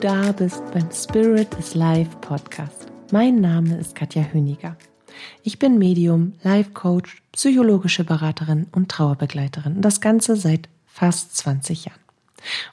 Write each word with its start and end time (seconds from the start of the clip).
da 0.00 0.32
bist 0.32 0.62
beim 0.72 0.90
Spirit 0.90 1.54
is 1.58 1.74
Life 1.74 2.16
Podcast. 2.20 2.86
Mein 3.12 3.36
Name 3.40 3.76
ist 3.76 3.94
Katja 3.94 4.24
Höniger. 4.32 4.76
Ich 5.42 5.58
bin 5.58 5.78
Medium, 5.78 6.32
Life 6.42 6.72
Coach, 6.72 7.22
psychologische 7.32 8.02
Beraterin 8.02 8.66
und 8.72 8.90
Trauerbegleiterin. 8.90 9.80
Das 9.80 10.00
Ganze 10.00 10.36
seit 10.36 10.68
fast 10.86 11.36
20 11.36 11.84
Jahren. 11.84 12.00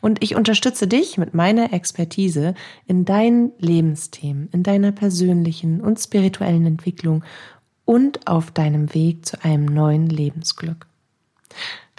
Und 0.01 0.23
ich 0.23 0.35
unterstütze 0.35 0.87
dich 0.87 1.17
mit 1.17 1.33
meiner 1.33 1.73
Expertise 1.73 2.55
in 2.87 3.05
deinen 3.05 3.51
Lebensthemen, 3.59 4.49
in 4.51 4.63
deiner 4.63 4.91
persönlichen 4.91 5.79
und 5.79 5.99
spirituellen 5.99 6.65
Entwicklung 6.65 7.23
und 7.85 8.27
auf 8.27 8.51
deinem 8.51 8.93
Weg 8.93 9.25
zu 9.25 9.43
einem 9.43 9.65
neuen 9.65 10.07
Lebensglück. 10.07 10.87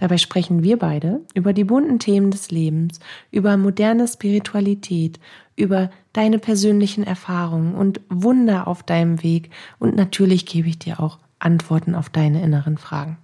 Dabei 0.02 0.18
sprechen 0.18 0.64
wir 0.64 0.80
beide 0.80 1.20
über 1.32 1.52
die 1.52 1.62
bunten 1.62 2.00
Themen 2.00 2.32
des 2.32 2.50
Lebens, 2.50 2.98
über 3.30 3.56
moderne 3.56 4.08
Spiritualität, 4.08 5.20
über 5.54 5.92
deine 6.12 6.40
persönlichen 6.40 7.04
Erfahrungen 7.04 7.76
und 7.76 8.00
Wunder 8.08 8.66
auf 8.66 8.82
deinem 8.82 9.22
Weg 9.22 9.50
und 9.78 9.94
natürlich 9.94 10.44
gebe 10.44 10.66
ich 10.66 10.80
dir 10.80 10.98
auch 10.98 11.20
Antworten 11.38 11.94
auf 11.94 12.08
deine 12.08 12.42
inneren 12.42 12.78
Fragen. 12.78 13.16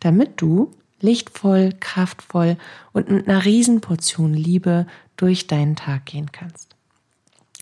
Damit 0.00 0.40
du 0.40 0.70
lichtvoll, 1.02 1.74
kraftvoll 1.80 2.56
und 2.94 3.10
mit 3.10 3.28
einer 3.28 3.44
Riesenportion 3.44 4.32
Liebe 4.32 4.86
durch 5.18 5.48
deinen 5.48 5.76
Tag 5.76 6.06
gehen 6.06 6.32
kannst. 6.32 6.74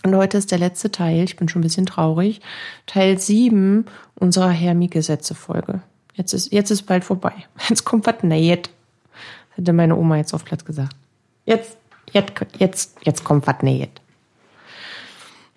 Und 0.05 0.15
heute 0.15 0.37
ist 0.37 0.51
der 0.51 0.59
letzte 0.59 0.91
Teil, 0.91 1.25
ich 1.25 1.35
bin 1.35 1.49
schon 1.49 1.59
ein 1.59 1.63
bisschen 1.63 1.87
traurig, 1.87 2.39
Teil 2.85 3.19
7 3.19 3.83
unserer 4.15 4.51
Hermi-Gesetze-Folge. 4.51 5.81
Jetzt 6.13 6.33
ist, 6.33 6.51
jetzt 6.51 6.69
ist 6.69 6.83
bald 6.83 7.03
vorbei. 7.03 7.33
Jetzt 7.69 7.85
kommt 7.85 8.05
was 8.05 8.21
Neues. 8.23 8.69
Hätte 9.55 9.73
meine 9.73 9.95
Oma 9.95 10.17
jetzt 10.17 10.33
auf 10.33 10.45
Platz 10.45 10.65
gesagt. 10.65 10.95
Jetzt, 11.45 11.77
jetzt, 12.11 12.33
jetzt, 12.57 12.97
jetzt 13.03 13.23
kommt 13.23 13.45
was 13.45 13.61
Neues. 13.61 13.89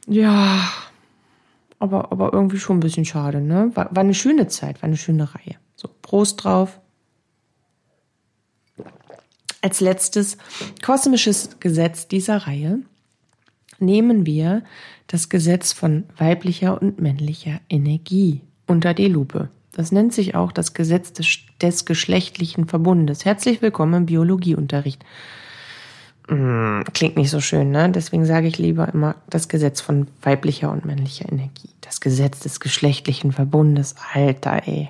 Ja, 0.07 0.71
aber, 1.79 2.13
aber 2.13 2.33
irgendwie 2.33 2.59
schon 2.59 2.77
ein 2.77 2.81
bisschen 2.81 3.05
schade, 3.05 3.41
ne? 3.41 3.71
War, 3.75 3.95
war 3.95 4.03
eine 4.03 4.15
schöne 4.15 4.49
Zeit, 4.49 4.83
war 4.83 4.87
eine 4.87 4.97
schöne 4.97 5.35
Reihe. 5.35 5.57
So, 5.77 5.89
Prost 6.03 6.45
drauf. 6.45 6.81
Als 9.63 9.81
letztes 9.81 10.39
kosmisches 10.83 11.59
Gesetz 11.59 12.07
dieser 12.07 12.47
Reihe 12.47 12.81
nehmen 13.79 14.27
wir 14.27 14.63
das 15.07 15.29
Gesetz 15.29 15.73
von 15.73 16.05
weiblicher 16.17 16.81
und 16.81 17.01
männlicher 17.01 17.61
Energie 17.69 18.43
unter 18.67 18.95
die 18.95 19.09
Lupe. 19.09 19.51
Das 19.77 19.93
nennt 19.93 20.15
sich 20.15 20.35
auch 20.35 20.53
das 20.53 20.73
Gesetz 20.73 21.13
des, 21.13 21.41
des 21.61 21.85
geschlechtlichen 21.85 22.67
Verbundes. 22.67 23.27
Herzlich 23.27 23.61
willkommen 23.61 23.93
im 23.93 24.07
Biologieunterricht. 24.07 25.05
Hm, 26.29 26.83
klingt 26.95 27.19
nicht 27.19 27.29
so 27.29 27.43
schön, 27.43 27.73
ne? 27.73 27.91
Deswegen 27.91 28.25
sage 28.25 28.47
ich 28.47 28.57
lieber 28.57 28.89
immer 28.89 29.17
das 29.29 29.49
Gesetz 29.49 29.83
von 29.83 30.07
weiblicher 30.23 30.73
und 30.73 30.87
männlicher 30.87 31.31
Energie. 31.31 31.69
Das 31.83 32.01
Gesetz 32.01 32.41
des 32.41 32.59
geschlechtlichen 32.59 33.33
Verbundes. 33.33 33.97
Alter, 34.15 34.67
ey. 34.67 34.89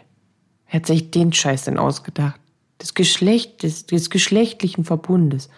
Wer 0.70 0.74
hat 0.78 0.86
sich 0.86 1.10
den 1.10 1.32
Scheiß 1.32 1.64
denn 1.64 1.78
ausgedacht? 1.78 2.40
Des 2.80 2.94
Geschlecht, 2.94 3.64
des, 3.64 3.86
des 3.86 4.08
geschlechtlichen 4.08 4.84
Verbundes. 4.84 5.50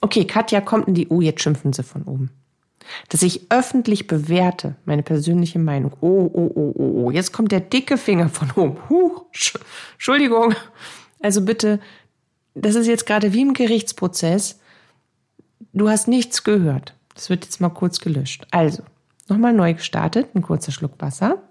Okay, 0.00 0.26
Katja 0.26 0.60
kommt 0.60 0.86
in 0.86 0.94
die 0.94 1.08
U, 1.08 1.20
jetzt 1.20 1.42
schimpfen 1.42 1.72
sie 1.72 1.82
von 1.82 2.04
oben 2.04 2.30
dass 3.08 3.22
ich 3.22 3.50
öffentlich 3.50 4.06
bewerte, 4.06 4.76
meine 4.84 5.02
persönliche 5.02 5.58
Meinung. 5.58 5.92
Oh, 6.00 6.30
oh, 6.32 6.50
oh, 6.54 6.72
oh, 6.76 7.04
oh, 7.04 7.10
jetzt 7.10 7.32
kommt 7.32 7.52
der 7.52 7.60
dicke 7.60 7.96
Finger 7.96 8.28
von 8.28 8.50
oben. 8.52 8.78
Huch, 8.88 9.24
Entschuldigung. 9.94 10.54
Also 11.20 11.42
bitte, 11.42 11.80
das 12.54 12.74
ist 12.74 12.86
jetzt 12.86 13.06
gerade 13.06 13.32
wie 13.32 13.42
im 13.42 13.54
Gerichtsprozess. 13.54 14.60
Du 15.72 15.88
hast 15.88 16.08
nichts 16.08 16.44
gehört. 16.44 16.94
Das 17.14 17.30
wird 17.30 17.44
jetzt 17.44 17.60
mal 17.60 17.68
kurz 17.68 18.00
gelöscht. 18.00 18.46
Also, 18.50 18.82
nochmal 19.28 19.52
neu 19.52 19.74
gestartet, 19.74 20.34
ein 20.34 20.42
kurzer 20.42 20.72
Schluck 20.72 20.92
Wasser. 20.98 21.42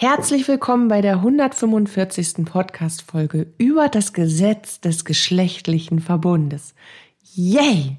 Herzlich 0.00 0.46
willkommen 0.46 0.86
bei 0.86 1.00
der 1.00 1.16
145. 1.16 2.44
Podcast-Folge 2.44 3.52
über 3.58 3.88
das 3.88 4.12
Gesetz 4.12 4.80
des 4.80 5.04
geschlechtlichen 5.04 5.98
Verbundes. 5.98 6.74
Yay! 7.34 7.96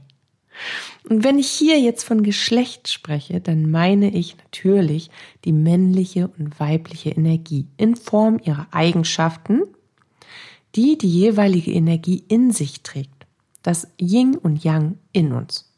Und 1.09 1.23
wenn 1.23 1.39
ich 1.39 1.49
hier 1.49 1.79
jetzt 1.79 2.03
von 2.03 2.23
Geschlecht 2.23 2.89
spreche, 2.89 3.39
dann 3.39 3.71
meine 3.71 4.13
ich 4.13 4.37
natürlich 4.37 5.09
die 5.45 5.53
männliche 5.53 6.29
und 6.37 6.59
weibliche 6.59 7.11
Energie 7.11 7.67
in 7.77 7.95
Form 7.95 8.39
ihrer 8.43 8.67
Eigenschaften, 8.71 9.61
die 10.75 10.97
die 10.97 11.09
jeweilige 11.09 11.71
Energie 11.71 12.23
in 12.27 12.51
sich 12.51 12.81
trägt. 12.81 13.25
Das 13.63 13.87
Yin 13.99 14.37
und 14.37 14.63
Yang 14.63 14.97
in 15.11 15.33
uns. 15.33 15.71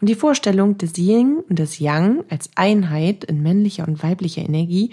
Und 0.00 0.08
die 0.08 0.14
Vorstellung 0.14 0.78
des 0.78 0.96
Yin 0.96 1.40
und 1.48 1.58
des 1.58 1.78
Yang 1.78 2.24
als 2.28 2.50
Einheit 2.56 3.24
in 3.24 3.42
männlicher 3.42 3.86
und 3.86 4.02
weiblicher 4.02 4.42
Energie, 4.42 4.92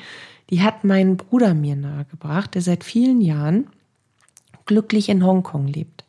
die 0.49 0.61
hat 0.61 0.83
mein 0.83 1.17
Bruder 1.17 1.53
mir 1.53 1.75
nahegebracht, 1.75 2.55
der 2.55 2.61
seit 2.61 2.83
vielen 2.83 3.21
Jahren 3.21 3.67
glücklich 4.65 5.09
in 5.09 5.25
Hongkong 5.25 5.67
lebt. 5.67 6.06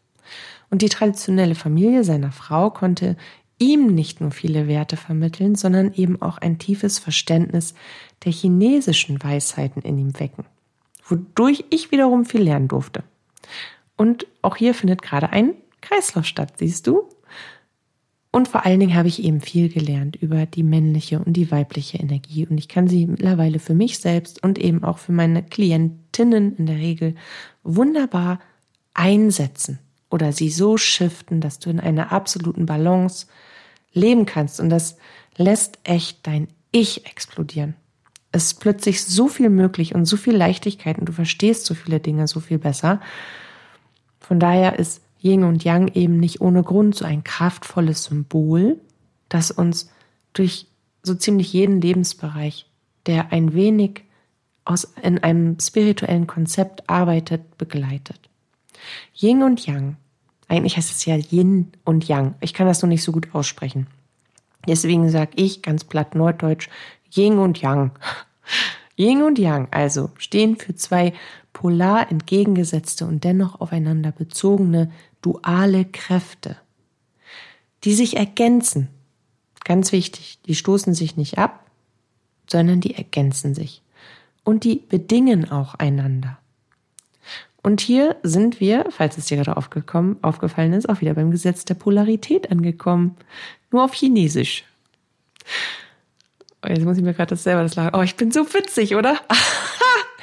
Und 0.71 0.83
die 0.83 0.89
traditionelle 0.89 1.55
Familie 1.55 2.05
seiner 2.05 2.33
Frau 2.33 2.71
konnte 2.71 3.17
ihm 3.59 3.87
nicht 3.95 4.21
nur 4.21 4.31
viele 4.31 4.69
Werte 4.69 4.97
vermitteln, 4.97 5.55
sondern 5.55 5.93
eben 5.95 6.21
auch 6.23 6.39
ein 6.39 6.59
tiefes 6.59 6.99
Verständnis 6.99 7.75
der 8.25 8.33
chinesischen 8.33 9.23
Weisheiten 9.23 9.83
in 9.83 9.99
ihm 9.99 10.19
wecken, 10.21 10.45
wodurch 11.05 11.65
ich 11.71 11.91
wiederum 11.91 12.25
viel 12.25 12.43
lernen 12.43 12.69
durfte. 12.69 13.03
Und 13.97 14.27
auch 14.43 14.57
hier 14.57 14.75
findet 14.75 15.03
gerade 15.03 15.31
ein 15.31 15.55
Kreislauf 15.81 16.25
statt, 16.25 16.55
siehst 16.59 16.87
du? 16.87 17.09
Und 18.31 18.47
vor 18.47 18.67
allen 18.67 18.79
Dingen 18.79 18.95
habe 18.95 19.09
ich 19.09 19.25
eben 19.25 19.41
viel 19.41 19.69
gelernt 19.69 20.17
über 20.17 20.45
die 20.47 20.63
männliche 20.63 21.19
und 21.19 21.33
die 21.33 21.51
weibliche 21.51 21.99
Energie. 21.99 22.47
Und 22.47 22.59
ich 22.59 22.69
kann 22.69 22.87
sie 22.87 23.07
mittlerweile 23.07 23.59
für 23.59 23.75
mich 23.75 23.99
selbst 23.99 24.43
und 24.45 24.59
eben 24.59 24.85
auch 24.85 24.99
für 24.99 25.13
meine 25.13 25.43
Klientinnen 25.43 26.55
in 26.57 26.67
der 26.67 26.77
Regel 26.77 27.15
wunderbar 27.65 28.39
einsetzen 28.93 29.79
oder 30.11 30.33
sie 30.33 30.51
so 30.51 30.77
shiften, 30.77 31.41
dass 31.41 31.59
du 31.59 31.71
in 31.71 31.81
einer 31.81 32.13
absoluten 32.13 32.67
Balance 32.67 33.27
leben 33.93 34.27
kannst. 34.27 34.61
Und 34.61 34.71
das 34.71 34.97
lässt 35.37 35.79
echt 35.85 36.27
dein 36.27 36.49
Ich 36.73 37.07
explodieren. 37.07 37.75
Es 38.31 38.45
ist 38.45 38.61
plötzlich 38.61 39.05
so 39.05 39.29
viel 39.29 39.49
möglich 39.49 39.95
und 39.95 40.05
so 40.05 40.17
viel 40.17 40.37
Leichtigkeit 40.37 40.99
und 40.99 41.09
du 41.09 41.13
verstehst 41.13 41.65
so 41.65 41.75
viele 41.75 42.01
Dinge 42.01 42.29
so 42.29 42.41
viel 42.41 42.59
besser. 42.59 43.01
Von 44.21 44.39
daher 44.39 44.79
ist 44.79 45.03
Yin 45.21 45.45
und 45.45 45.65
Yang 45.65 45.95
eben 45.95 46.21
nicht 46.21 46.41
ohne 46.41 46.63
Grund 46.63 46.95
so 46.95 47.05
ein 47.05 47.25
kraftvolles 47.25 48.05
Symbol, 48.05 48.79
das 49.29 49.51
uns 49.51 49.91
durch 50.33 50.67
so 51.03 51.15
ziemlich 51.15 51.53
jeden 51.53 51.81
Lebensbereich, 51.81 52.67
der 53.07 53.33
ein 53.33 53.55
wenig 53.55 54.05
aus, 54.65 54.85
in 55.03 55.19
einem 55.19 55.59
spirituellen 55.59 56.27
Konzept 56.27 56.89
arbeitet, 56.91 57.57
begleitet. 57.57 58.28
Yin 59.21 59.43
und 59.43 59.67
Yang. 59.67 59.97
Eigentlich 60.49 60.77
heißt 60.77 60.91
es 60.91 61.05
ja 61.05 61.17
Yin 61.17 61.73
und 61.85 62.09
Yang. 62.09 62.35
Ich 62.41 62.55
kann 62.55 62.67
das 62.67 62.83
noch 62.83 62.89
nicht 62.89 63.03
so 63.03 63.13
gut 63.13 63.35
aussprechen. 63.35 63.87
Deswegen 64.67 65.09
sage 65.11 65.33
ich 65.37 65.63
ganz 65.63 65.85
platt 65.85 66.15
norddeutsch 66.15 66.69
Yin 67.15 67.39
und 67.39 67.61
Yang. 67.61 67.93
Yin 68.97 69.23
und 69.23 69.39
Yang 69.39 69.69
also 69.71 70.11
stehen 70.19 70.57
für 70.57 70.75
zwei 70.75 71.13
polar 71.53 72.11
entgegengesetzte 72.11 73.07
und 73.07 73.25
dennoch 73.25 73.61
aufeinander 73.61 74.13
bezogene 74.13 74.91
duale 75.23 75.85
Kräfte, 75.85 76.57
die 77.85 77.95
sich 77.95 78.17
ergänzen. 78.17 78.89
Ganz 79.65 79.93
wichtig, 79.93 80.39
die 80.47 80.55
stoßen 80.55 80.95
sich 80.95 81.17
nicht 81.17 81.39
ab, 81.39 81.67
sondern 82.49 82.81
die 82.81 82.95
ergänzen 82.95 83.55
sich. 83.55 83.83
Und 84.45 84.65
die 84.65 84.77
bedingen 84.77 85.51
auch 85.51 85.75
einander. 85.75 86.38
Und 87.63 87.81
hier 87.81 88.17
sind 88.23 88.61
wir, 88.61 88.87
falls 88.91 89.19
es 89.19 89.27
dir 89.27 89.37
gerade 89.37 89.57
aufgefallen 89.57 90.73
ist, 90.73 90.89
auch 90.89 91.01
wieder 91.01 91.15
beim 91.15 91.31
Gesetz 91.31 91.65
der 91.65 91.75
Polarität 91.75 92.51
angekommen. 92.51 93.17
Nur 93.71 93.85
auf 93.85 93.93
Chinesisch. 93.93 94.65
Oh, 96.65 96.69
jetzt 96.69 96.85
muss 96.85 96.97
ich 96.97 97.05
mir 97.05 97.15
gerade 97.15 97.31
das 97.31 97.45
selber 97.45 97.63
das 97.63 97.77
lachen. 97.77 97.95
Oh, 97.95 98.03
ich 98.03 98.17
bin 98.17 98.31
so 98.31 98.47
witzig, 98.55 98.95
oder? 98.95 99.19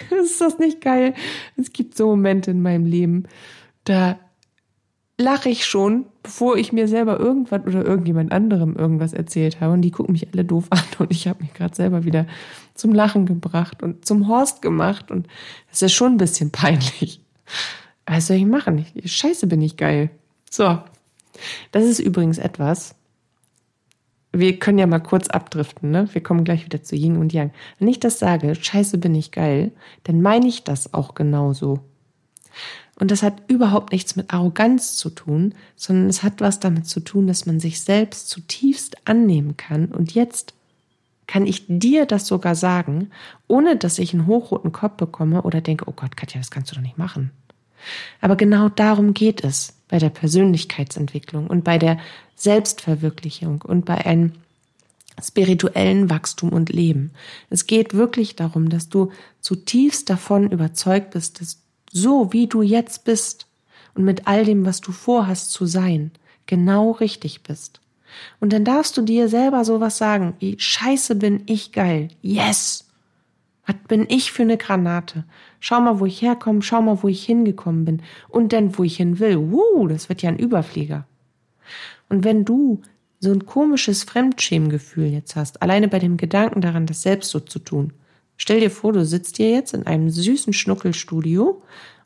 ist 0.21 0.41
das 0.41 0.59
nicht 0.59 0.81
geil? 0.81 1.13
Es 1.57 1.71
gibt 1.71 1.95
so 1.95 2.07
Momente 2.07 2.51
in 2.51 2.61
meinem 2.61 2.85
Leben, 2.85 3.25
da 3.83 4.17
lache 5.17 5.49
ich 5.49 5.65
schon, 5.65 6.05
bevor 6.23 6.57
ich 6.57 6.73
mir 6.73 6.88
selber 6.88 7.19
irgendwas 7.19 7.65
oder 7.65 7.85
irgendjemand 7.85 8.31
anderem 8.31 8.75
irgendwas 8.75 9.13
erzählt 9.13 9.61
habe. 9.61 9.73
Und 9.73 9.81
die 9.81 9.91
gucken 9.91 10.13
mich 10.13 10.27
alle 10.33 10.43
doof 10.43 10.65
an 10.69 10.83
und 10.99 11.11
ich 11.11 11.27
habe 11.27 11.43
mich 11.43 11.53
gerade 11.53 11.75
selber 11.75 12.03
wieder 12.03 12.27
zum 12.73 12.93
Lachen 12.93 13.25
gebracht 13.25 13.81
und 13.81 14.05
zum 14.05 14.27
Horst 14.27 14.61
gemacht. 14.61 15.11
Und 15.11 15.27
das 15.69 15.81
ist 15.81 15.93
schon 15.93 16.13
ein 16.13 16.17
bisschen 16.17 16.51
peinlich. 16.51 17.21
Was 18.06 18.27
soll 18.27 18.38
ich 18.38 18.45
machen? 18.45 18.86
Scheiße, 19.03 19.47
bin 19.47 19.62
ich 19.62 19.77
geil. 19.77 20.09
So. 20.50 20.80
Das 21.71 21.83
ist 21.83 22.00
übrigens 22.00 22.38
etwas. 22.38 22.95
Wir 24.31 24.59
können 24.59 24.80
ja 24.80 24.88
mal 24.88 25.00
kurz 25.00 25.27
abdriften, 25.30 25.92
ne? 25.92 26.09
Wir 26.12 26.21
kommen 26.21 26.44
gleich 26.44 26.65
wieder 26.65 26.83
zu 26.83 26.95
Yin 26.95 27.18
und 27.18 27.33
Yang. 27.33 27.51
Wenn 27.80 27.88
ich 27.88 28.00
das 28.00 28.19
sage, 28.19 28.53
scheiße, 28.53 28.97
bin 28.97 29.15
ich 29.15 29.31
geil, 29.31 29.71
dann 30.03 30.21
meine 30.21 30.47
ich 30.47 30.63
das 30.63 30.94
auch 30.94 31.15
genauso. 31.15 31.80
Und 32.97 33.12
das 33.12 33.24
hat 33.24 33.44
überhaupt 33.48 33.91
nichts 33.91 34.15
mit 34.15 34.33
Arroganz 34.33 34.95
zu 34.98 35.09
tun, 35.09 35.53
sondern 35.75 36.09
es 36.09 36.24
hat 36.24 36.41
was 36.41 36.59
damit 36.59 36.88
zu 36.88 37.01
tun, 37.01 37.27
dass 37.27 37.45
man 37.45 37.59
sich 37.59 37.81
selbst 37.81 38.30
zutiefst 38.30 39.07
annehmen 39.07 39.57
kann. 39.57 39.88
Und 39.88 40.13
jetzt 40.13 40.53
kann 41.27 41.45
ich 41.45 41.66
dir 41.68 42.06
das 42.06 42.27
sogar 42.27 42.56
sagen, 42.56 43.10
ohne 43.48 43.75
dass 43.75 44.00
ich 44.00 44.13
einen 44.13 44.27
hochroten 44.27 44.72
Kopf 44.72 44.98
bekomme 44.98 45.42
oder 45.42 45.62
denke, 45.62 45.86
oh 45.88 45.94
Gott, 45.95 46.16
Katja, 46.18 46.39
das 46.39 46.51
kannst 46.51 46.72
du 46.72 46.75
doch 46.75 46.81
nicht 46.81 46.98
machen. 46.98 47.31
Aber 48.22 48.36
genau 48.36 48.69
darum 48.69 49.13
geht 49.13 49.44
es 49.44 49.74
bei 49.88 50.00
der 50.00 50.10
Persönlichkeitsentwicklung 50.10 51.48
und 51.48 51.63
bei 51.63 51.77
der 51.77 51.98
Selbstverwirklichung 52.36 53.62
und 53.62 53.86
bei 53.86 54.06
einem 54.06 54.33
spirituellen 55.24 56.10
Wachstum 56.10 56.50
und 56.50 56.69
Leben. 56.69 57.12
Es 57.50 57.68
geht 57.68 57.94
wirklich 57.94 58.36
darum, 58.36 58.69
dass 58.69 58.89
du 58.89 59.12
zutiefst 59.39 60.10
davon 60.10 60.51
überzeugt 60.51 61.12
bist, 61.12 61.39
dass 61.39 61.62
so 61.92 62.33
wie 62.33 62.48
du 62.48 62.62
jetzt 62.62 63.06
bist 63.06 63.48
und 63.94 64.04
mit 64.04 64.27
all 64.27 64.44
dem, 64.44 64.66
was 64.66 64.81
du 64.81 64.92
vorhast 64.92 65.51
zu 65.51 65.66
sein, 65.66 66.12
genau 66.45 66.92
richtig 66.92 67.44
bist. 67.44 67.80
Und 68.39 68.53
dann 68.53 68.65
darfst 68.65 68.97
du 68.97 69.01
dir 69.01 69.29
selber 69.29 69.65
sowas 69.65 69.97
sagen 69.97 70.33
wie 70.39 70.56
Scheiße 70.57 71.15
bin 71.15 71.44
ich 71.45 71.71
geil. 71.71 72.09
Yes. 72.21 72.85
Was 73.65 73.75
bin 73.88 74.06
ich 74.09 74.31
für 74.31 74.44
eine 74.44 74.57
Granate? 74.57 75.23
Schau 75.59 75.81
mal, 75.81 76.00
wo 76.00 76.06
ich 76.06 76.21
herkomme, 76.21 76.62
schau 76.62 76.81
mal, 76.81 77.01
wo 77.01 77.07
ich 77.07 77.25
hingekommen 77.25 77.85
bin 77.85 78.01
und 78.29 78.53
dann, 78.53 78.77
wo 78.77 78.83
ich 78.83 78.97
hin 78.97 79.19
will. 79.19 79.51
Wuh, 79.51 79.88
das 79.88 80.09
wird 80.09 80.21
ja 80.21 80.29
ein 80.29 80.38
Überflieger. 80.38 81.07
Und 82.09 82.23
wenn 82.23 82.45
du 82.45 82.81
so 83.19 83.31
ein 83.31 83.45
komisches 83.45 84.03
Fremdschämgefühl 84.03 85.07
jetzt 85.07 85.35
hast, 85.35 85.62
alleine 85.62 85.88
bei 85.88 86.00
dem 86.00 86.17
Gedanken 86.17 86.62
daran, 86.62 86.85
das 86.85 87.01
selbst 87.01 87.31
so 87.31 87.39
zu 87.39 87.59
tun, 87.59 87.94
stell 88.38 88.59
dir 88.59 88.69
vor, 88.69 88.94
du 88.94 89.03
sitzt 89.03 89.38
hier 89.38 89.51
jetzt 89.51 89.73
in 89.73 89.88
einem 89.88 90.09
süßen 90.09 90.53
Schnuckelstudio 90.53 91.62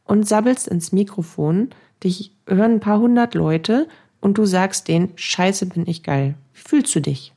und 0.06 0.28
sabbelst 0.28 0.68
ins 0.68 0.94
Mikrofon, 0.94 1.70
dich 2.04 2.32
hören 2.48 2.76
ein 2.76 2.80
paar 2.80 3.00
hundert 3.00 3.36
Leute 3.36 3.88
und 4.22 4.38
du 4.38 4.46
sagst 4.46 4.88
denen, 4.88 5.14
scheiße 5.16 5.66
bin 5.68 5.88
ich 5.88 6.04
geil. 6.04 6.36
Wie 6.54 6.60
fühlst 6.60 6.96
du 6.96 7.02
dich? 7.02 7.34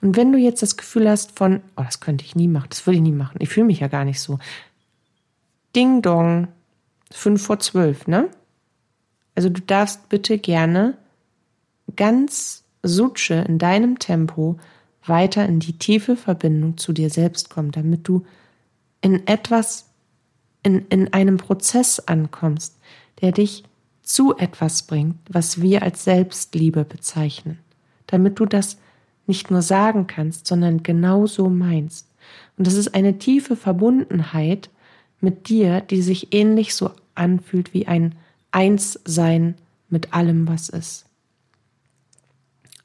Und 0.00 0.16
wenn 0.16 0.32
du 0.32 0.38
jetzt 0.38 0.62
das 0.62 0.76
Gefühl 0.76 1.08
hast 1.08 1.36
von, 1.36 1.60
oh, 1.76 1.82
das 1.82 2.00
könnte 2.00 2.24
ich 2.24 2.36
nie 2.36 2.48
machen, 2.48 2.68
das 2.70 2.86
würde 2.86 2.96
ich 2.96 3.02
nie 3.02 3.12
machen, 3.12 3.38
ich 3.40 3.48
fühle 3.48 3.66
mich 3.66 3.80
ja 3.80 3.88
gar 3.88 4.04
nicht 4.04 4.20
so. 4.20 4.38
Ding 5.74 6.02
dong, 6.02 6.48
fünf 7.10 7.42
vor 7.42 7.58
zwölf, 7.58 8.06
ne? 8.06 8.28
Also 9.34 9.48
du 9.48 9.60
darfst 9.60 10.08
bitte 10.08 10.38
gerne 10.38 10.96
ganz 11.94 12.64
sutsche 12.82 13.34
in 13.34 13.58
deinem 13.58 13.98
Tempo 13.98 14.58
weiter 15.04 15.46
in 15.46 15.60
die 15.60 15.78
tiefe 15.78 16.16
Verbindung 16.16 16.78
zu 16.78 16.92
dir 16.92 17.10
selbst 17.10 17.50
kommen, 17.50 17.70
damit 17.70 18.08
du 18.08 18.24
in 19.00 19.26
etwas, 19.26 19.86
in, 20.62 20.86
in 20.88 21.12
einem 21.12 21.36
Prozess 21.36 22.00
ankommst, 22.00 22.76
der 23.20 23.32
dich 23.32 23.64
zu 24.06 24.36
etwas 24.36 24.84
bringt, 24.84 25.16
was 25.28 25.60
wir 25.60 25.82
als 25.82 26.04
Selbstliebe 26.04 26.84
bezeichnen, 26.84 27.58
damit 28.06 28.38
du 28.38 28.46
das 28.46 28.78
nicht 29.26 29.50
nur 29.50 29.62
sagen 29.62 30.06
kannst, 30.06 30.46
sondern 30.46 30.84
genau 30.84 31.26
so 31.26 31.50
meinst. 31.50 32.08
Und 32.56 32.68
das 32.68 32.74
ist 32.74 32.94
eine 32.94 33.18
tiefe 33.18 33.56
Verbundenheit 33.56 34.70
mit 35.20 35.48
dir, 35.48 35.80
die 35.80 36.02
sich 36.02 36.32
ähnlich 36.32 36.74
so 36.74 36.92
anfühlt 37.16 37.74
wie 37.74 37.88
ein 37.88 38.14
Einssein 38.52 39.56
mit 39.88 40.14
allem, 40.14 40.46
was 40.46 40.68
ist. 40.68 41.06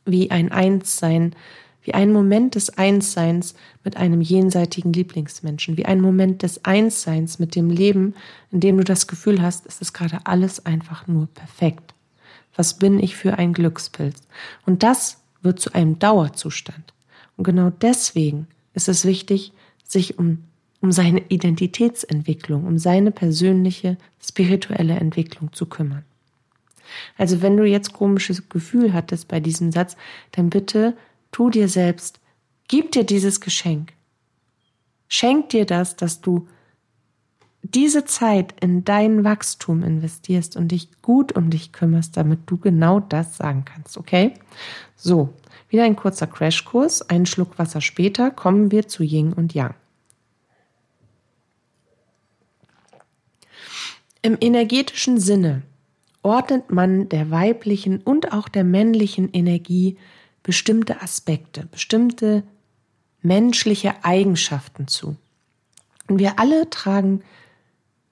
Wie 0.06 0.32
ein 0.32 0.52
Einssein, 0.52 1.36
wie 1.84 1.94
ein 1.94 2.12
Moment 2.12 2.56
des 2.56 2.78
Einsseins 2.78 3.56
mit 3.84 3.98
einem 3.98 4.22
jenseitigen 4.22 4.94
Lieblingsmenschen, 4.94 5.78
wie 5.78 5.86
ein 5.86 6.02
Moment 6.02 6.44
des 6.44 6.64
Einsseins 6.66 7.40
mit 7.40 7.56
dem 7.56 7.70
Leben, 7.70 8.14
in 8.52 8.60
dem 8.60 8.78
du 8.78 8.84
das 8.84 9.08
Gefühl 9.08 9.42
hast, 9.42 9.66
es 9.66 9.82
ist 9.82 9.94
gerade 9.94 10.20
alles 10.26 10.66
einfach 10.66 11.08
nur 11.08 11.28
perfekt. 11.28 11.94
Was 12.56 12.78
bin 12.78 13.00
ich 13.00 13.16
für 13.16 13.38
ein 13.38 13.54
Glückspilz? 13.54 14.22
Und 14.66 14.84
das 14.84 15.22
wird 15.42 15.60
zu 15.60 15.74
einem 15.74 15.98
Dauerzustand. 16.00 16.94
Und 17.38 17.46
genau 17.46 17.70
deswegen 17.70 18.48
ist 18.74 18.88
es 18.88 19.06
wichtig, 19.06 19.54
sich 19.84 20.20
um, 20.20 20.44
um 20.82 20.92
seine 20.92 21.22
Identitätsentwicklung, 21.30 22.66
um 22.66 22.78
seine 22.78 23.12
persönliche 23.12 23.98
spirituelle 24.22 24.96
Entwicklung 24.96 25.52
zu 25.54 25.66
kümmern. 25.66 26.04
Also 27.18 27.42
wenn 27.42 27.58
du 27.58 27.64
jetzt 27.64 27.94
komisches 27.94 28.50
Gefühl 28.50 28.94
hattest 28.94 29.28
bei 29.28 29.40
diesem 29.40 29.72
Satz, 29.72 29.96
dann 30.32 30.50
bitte 30.50 30.96
tu 31.32 31.50
dir 31.50 31.68
selbst, 31.68 32.20
gib 32.68 32.92
dir 32.92 33.04
dieses 33.04 33.42
Geschenk. 33.42 33.94
Schenk 35.08 35.50
dir 35.50 35.66
das, 35.66 35.96
dass 35.96 36.22
du 36.22 36.48
diese 37.64 38.06
Zeit 38.06 38.56
in 38.60 38.84
dein 38.84 39.24
Wachstum 39.24 39.84
investierst 39.84 40.58
und 40.58 40.70
dich 40.70 41.02
gut 41.02 41.36
um 41.36 41.50
dich 41.50 41.72
kümmerst, 41.72 42.18
damit 42.18 42.40
du 42.48 42.58
genau 42.58 43.00
das 43.00 43.38
sagen 43.38 43.66
kannst, 43.66 43.98
okay? 43.98 44.34
So, 44.96 45.34
wieder 45.70 45.84
ein 45.84 45.96
kurzer 45.96 46.28
Crashkurs, 46.28 47.10
einen 47.10 47.26
Schluck 47.26 47.58
Wasser 47.60 47.82
später 47.82 48.32
kommen 48.32 48.72
wir 48.72 48.88
zu 48.88 49.04
Yin 49.04 49.34
und 49.34 49.54
Yang. 49.54 49.76
Im 54.24 54.38
energetischen 54.40 55.20
Sinne 55.20 55.64
ordnet 56.24 56.72
man 56.72 57.10
der 57.10 57.32
weiblichen 57.32 58.02
und 58.02 58.34
auch 58.34 58.50
der 58.50 58.64
männlichen 58.64 59.32
Energie 59.32 59.98
bestimmte 60.44 61.02
Aspekte, 61.02 61.66
bestimmte 61.66 62.44
menschliche 63.22 64.04
Eigenschaften 64.04 64.88
zu. 64.88 65.16
Und 66.08 66.20
wir 66.20 66.40
alle 66.40 66.70
tragen 66.70 67.22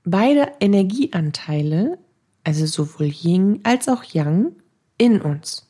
beide 0.04 0.54
Energieanteile, 0.60 1.98
also 2.44 2.66
sowohl 2.66 3.08
Yin 3.08 3.60
als 3.64 3.88
auch 3.88 4.04
Yang, 4.04 4.52
in 4.98 5.22
uns. 5.22 5.68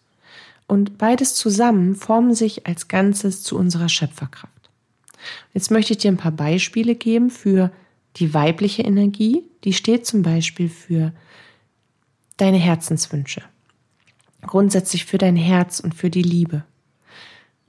Und 0.68 0.98
beides 0.98 1.36
zusammen 1.36 1.96
formen 1.96 2.36
sich 2.36 2.68
als 2.68 2.88
Ganzes 2.88 3.44
zu 3.44 3.58
unserer 3.58 3.90
Schöpferkraft. 3.90 4.70
Jetzt 5.54 5.72
möchte 5.72 5.94
ich 5.94 6.00
dir 6.00 6.12
ein 6.12 6.18
paar 6.18 6.32
Beispiele 6.32 6.96
geben 6.96 7.30
für 7.30 7.72
die 8.18 8.34
weibliche 8.34 8.84
Energie. 8.84 9.44
Die 9.64 9.74
steht 9.74 10.06
zum 10.06 10.22
Beispiel 10.22 10.70
für 10.70 11.14
deine 12.38 12.58
Herzenswünsche. 12.58 13.42
Grundsätzlich 14.42 15.06
für 15.06 15.18
dein 15.18 15.36
Herz 15.36 15.80
und 15.80 15.96
für 15.96 16.10
die 16.10 16.24
Liebe. 16.24 16.64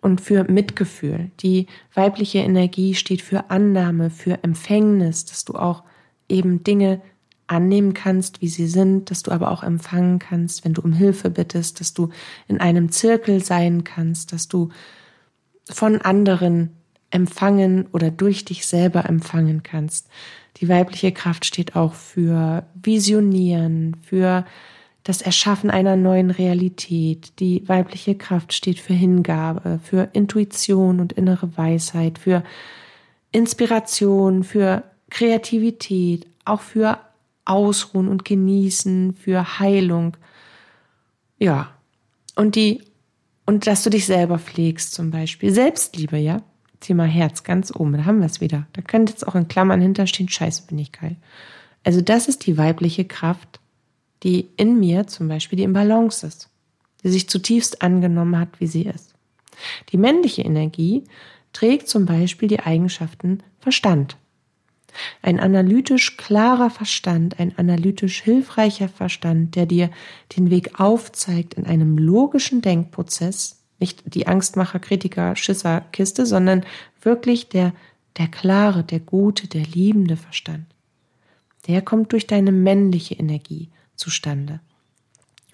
Und 0.00 0.20
für 0.20 0.44
Mitgefühl. 0.44 1.30
Die 1.40 1.66
weibliche 1.94 2.38
Energie 2.38 2.94
steht 2.94 3.20
für 3.20 3.50
Annahme, 3.50 4.10
für 4.10 4.42
Empfängnis, 4.42 5.26
dass 5.26 5.44
du 5.44 5.54
auch 5.54 5.82
eben 6.28 6.64
Dinge 6.64 7.02
annehmen 7.50 7.94
kannst, 7.94 8.40
wie 8.40 8.48
sie 8.48 8.68
sind, 8.68 9.10
dass 9.10 9.22
du 9.22 9.32
aber 9.32 9.50
auch 9.50 9.62
empfangen 9.62 10.20
kannst, 10.20 10.64
wenn 10.64 10.72
du 10.72 10.82
um 10.82 10.92
Hilfe 10.92 11.30
bittest, 11.30 11.80
dass 11.80 11.92
du 11.92 12.10
in 12.46 12.60
einem 12.60 12.92
Zirkel 12.92 13.44
sein 13.44 13.84
kannst, 13.84 14.32
dass 14.32 14.48
du 14.48 14.70
von 15.68 16.00
anderen 16.00 16.70
empfangen 17.10 17.86
oder 17.92 18.10
durch 18.10 18.44
dich 18.44 18.66
selber 18.66 19.08
empfangen 19.08 19.62
kannst. 19.62 20.08
Die 20.58 20.68
weibliche 20.68 21.12
Kraft 21.12 21.44
steht 21.44 21.74
auch 21.74 21.94
für 21.94 22.64
Visionieren, 22.74 23.96
für 24.02 24.46
das 25.02 25.22
Erschaffen 25.22 25.70
einer 25.70 25.96
neuen 25.96 26.30
Realität. 26.30 27.32
Die 27.40 27.66
weibliche 27.68 28.14
Kraft 28.14 28.52
steht 28.52 28.78
für 28.78 28.92
Hingabe, 28.92 29.80
für 29.82 30.08
Intuition 30.12 31.00
und 31.00 31.12
innere 31.12 31.56
Weisheit, 31.56 32.18
für 32.18 32.42
Inspiration, 33.32 34.44
für 34.44 34.82
Kreativität, 35.08 36.26
auch 36.44 36.60
für 36.60 36.98
Ausruhen 37.44 38.08
und 38.08 38.24
Genießen, 38.24 39.14
für 39.14 39.58
Heilung. 39.58 40.16
Ja. 41.38 41.70
Und 42.36 42.54
die, 42.54 42.82
und 43.46 43.66
dass 43.66 43.82
du 43.82 43.90
dich 43.90 44.06
selber 44.06 44.38
pflegst 44.38 44.92
zum 44.94 45.10
Beispiel. 45.10 45.52
Selbstliebe, 45.52 46.18
ja. 46.18 46.42
Thema 46.80 47.04
Herz 47.04 47.42
ganz 47.42 47.74
oben. 47.74 47.92
Da 47.92 48.04
haben 48.06 48.20
wir 48.20 48.26
es 48.26 48.40
wieder. 48.40 48.66
Da 48.72 48.82
könnte 48.82 49.12
jetzt 49.12 49.26
auch 49.26 49.34
in 49.34 49.48
Klammern 49.48 49.80
hinterstehen, 49.80 50.28
scheiße, 50.28 50.66
bin 50.66 50.78
ich 50.78 50.92
geil. 50.92 51.16
Also 51.84 52.00
das 52.00 52.28
ist 52.28 52.46
die 52.46 52.56
weibliche 52.56 53.04
Kraft, 53.04 53.59
die 54.22 54.48
in 54.56 54.78
mir 54.78 55.06
zum 55.06 55.28
Beispiel 55.28 55.56
die 55.56 55.64
im 55.64 55.72
Balance 55.72 56.26
ist. 56.26 56.48
Die 57.02 57.08
sich 57.08 57.28
zutiefst 57.28 57.82
angenommen 57.82 58.38
hat, 58.38 58.60
wie 58.60 58.66
sie 58.66 58.82
ist. 58.82 59.14
Die 59.90 59.96
männliche 59.96 60.42
Energie 60.42 61.04
trägt 61.52 61.88
zum 61.88 62.06
Beispiel 62.06 62.48
die 62.48 62.60
Eigenschaften 62.60 63.42
Verstand, 63.58 64.16
ein 65.22 65.40
analytisch 65.40 66.16
klarer 66.16 66.70
Verstand, 66.70 67.38
ein 67.38 67.56
analytisch 67.56 68.22
hilfreicher 68.22 68.88
Verstand, 68.88 69.56
der 69.56 69.66
dir 69.66 69.90
den 70.36 70.50
Weg 70.50 70.80
aufzeigt 70.80 71.54
in 71.54 71.66
einem 71.66 71.98
logischen 71.98 72.62
Denkprozess, 72.62 73.62
nicht 73.78 74.02
die 74.14 74.26
Angstmacher, 74.26 74.78
Kritiker, 74.78 75.36
Schisser, 75.36 75.82
Kiste, 75.92 76.26
sondern 76.26 76.64
wirklich 77.02 77.48
der, 77.48 77.72
der 78.18 78.28
klare, 78.28 78.84
der 78.84 79.00
gute, 79.00 79.48
der 79.48 79.62
liebende 79.62 80.16
Verstand. 80.16 80.66
Der 81.66 81.82
kommt 81.82 82.12
durch 82.12 82.26
deine 82.26 82.52
männliche 82.52 83.14
Energie 83.14 83.70
zustande. 84.00 84.60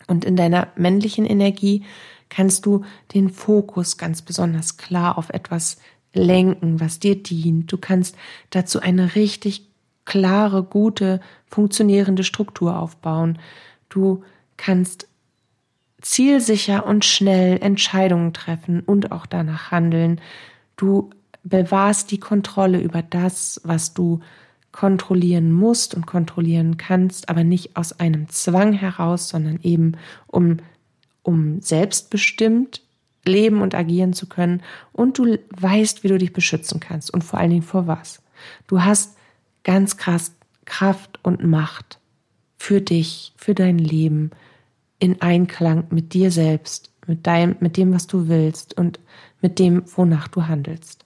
Und 0.06 0.24
in 0.24 0.36
deiner 0.36 0.68
männlichen 0.76 1.26
Energie 1.26 1.84
kannst 2.28 2.66
du 2.66 2.84
den 3.14 3.30
Fokus 3.30 3.98
ganz 3.98 4.22
besonders 4.22 4.76
klar 4.76 5.18
auf 5.18 5.30
etwas 5.30 5.78
lenken, 6.12 6.80
was 6.80 6.98
dir 6.98 7.22
dient. 7.22 7.70
Du 7.70 7.76
kannst 7.76 8.16
dazu 8.50 8.80
eine 8.80 9.14
richtig 9.14 9.68
klare, 10.04 10.62
gute, 10.62 11.20
funktionierende 11.46 12.24
Struktur 12.24 12.78
aufbauen. 12.78 13.38
Du 13.88 14.22
kannst 14.56 15.08
zielsicher 16.00 16.86
und 16.86 17.04
schnell 17.04 17.58
Entscheidungen 17.60 18.32
treffen 18.32 18.80
und 18.80 19.12
auch 19.12 19.26
danach 19.26 19.70
handeln. 19.70 20.20
Du 20.76 21.10
bewahrst 21.42 22.10
die 22.10 22.20
Kontrolle 22.20 22.80
über 22.80 23.02
das, 23.02 23.60
was 23.64 23.94
du 23.94 24.20
kontrollieren 24.76 25.52
musst 25.52 25.94
und 25.94 26.06
kontrollieren 26.06 26.76
kannst, 26.76 27.30
aber 27.30 27.44
nicht 27.44 27.78
aus 27.78 27.98
einem 27.98 28.28
Zwang 28.28 28.74
heraus, 28.74 29.30
sondern 29.30 29.58
eben 29.62 29.92
um, 30.26 30.58
um 31.22 31.62
selbstbestimmt 31.62 32.82
leben 33.24 33.62
und 33.62 33.74
agieren 33.74 34.12
zu 34.12 34.28
können. 34.28 34.62
Und 34.92 35.16
du 35.16 35.38
weißt, 35.58 36.04
wie 36.04 36.08
du 36.08 36.18
dich 36.18 36.34
beschützen 36.34 36.78
kannst 36.78 37.10
und 37.10 37.24
vor 37.24 37.38
allen 37.38 37.48
Dingen 37.48 37.62
vor 37.62 37.86
was. 37.86 38.22
Du 38.66 38.82
hast 38.82 39.16
ganz 39.64 39.96
krass 39.96 40.32
Kraft 40.66 41.20
und 41.22 41.42
Macht 41.42 41.98
für 42.58 42.82
dich, 42.82 43.32
für 43.38 43.54
dein 43.54 43.78
Leben, 43.78 44.30
in 44.98 45.22
Einklang 45.22 45.84
mit 45.88 46.12
dir 46.12 46.30
selbst, 46.30 46.92
mit 47.06 47.26
deinem, 47.26 47.56
mit 47.60 47.78
dem, 47.78 47.94
was 47.94 48.06
du 48.06 48.28
willst 48.28 48.76
und 48.76 49.00
mit 49.40 49.58
dem, 49.58 49.84
wonach 49.96 50.28
du 50.28 50.46
handelst. 50.46 51.05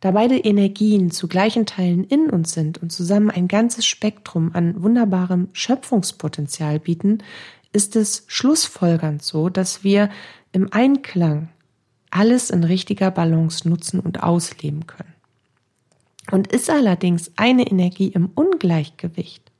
Da 0.00 0.12
beide 0.12 0.38
Energien 0.38 1.10
zu 1.10 1.28
gleichen 1.28 1.66
Teilen 1.66 2.04
in 2.04 2.30
uns 2.30 2.52
sind 2.52 2.78
und 2.78 2.90
zusammen 2.90 3.30
ein 3.30 3.48
ganzes 3.48 3.84
Spektrum 3.84 4.50
an 4.54 4.82
wunderbarem 4.82 5.48
Schöpfungspotenzial 5.52 6.78
bieten, 6.78 7.18
ist 7.72 7.96
es 7.96 8.24
schlussfolgernd 8.26 9.22
so, 9.22 9.50
dass 9.50 9.84
wir 9.84 10.10
im 10.52 10.72
Einklang 10.72 11.50
alles 12.10 12.50
in 12.50 12.64
richtiger 12.64 13.10
Balance 13.10 13.68
nutzen 13.68 14.00
und 14.00 14.22
ausleben 14.22 14.86
können. 14.86 15.14
Und 16.30 16.48
ist 16.48 16.70
allerdings 16.70 17.30
eine 17.36 17.66
Energie 17.66 18.08
im 18.08 18.30
Ungleichgewicht, 18.34 19.50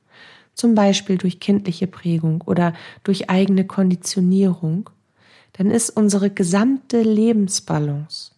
zum 0.53 0.75
Beispiel 0.75 1.17
durch 1.17 1.39
kindliche 1.39 1.87
Prägung 1.87 2.41
oder 2.41 2.73
durch 3.03 3.29
eigene 3.29 3.65
Konditionierung, 3.65 4.89
dann 5.53 5.69
ist 5.69 5.91
unsere 5.91 6.29
gesamte 6.29 7.01
Lebensbalance 7.01 8.31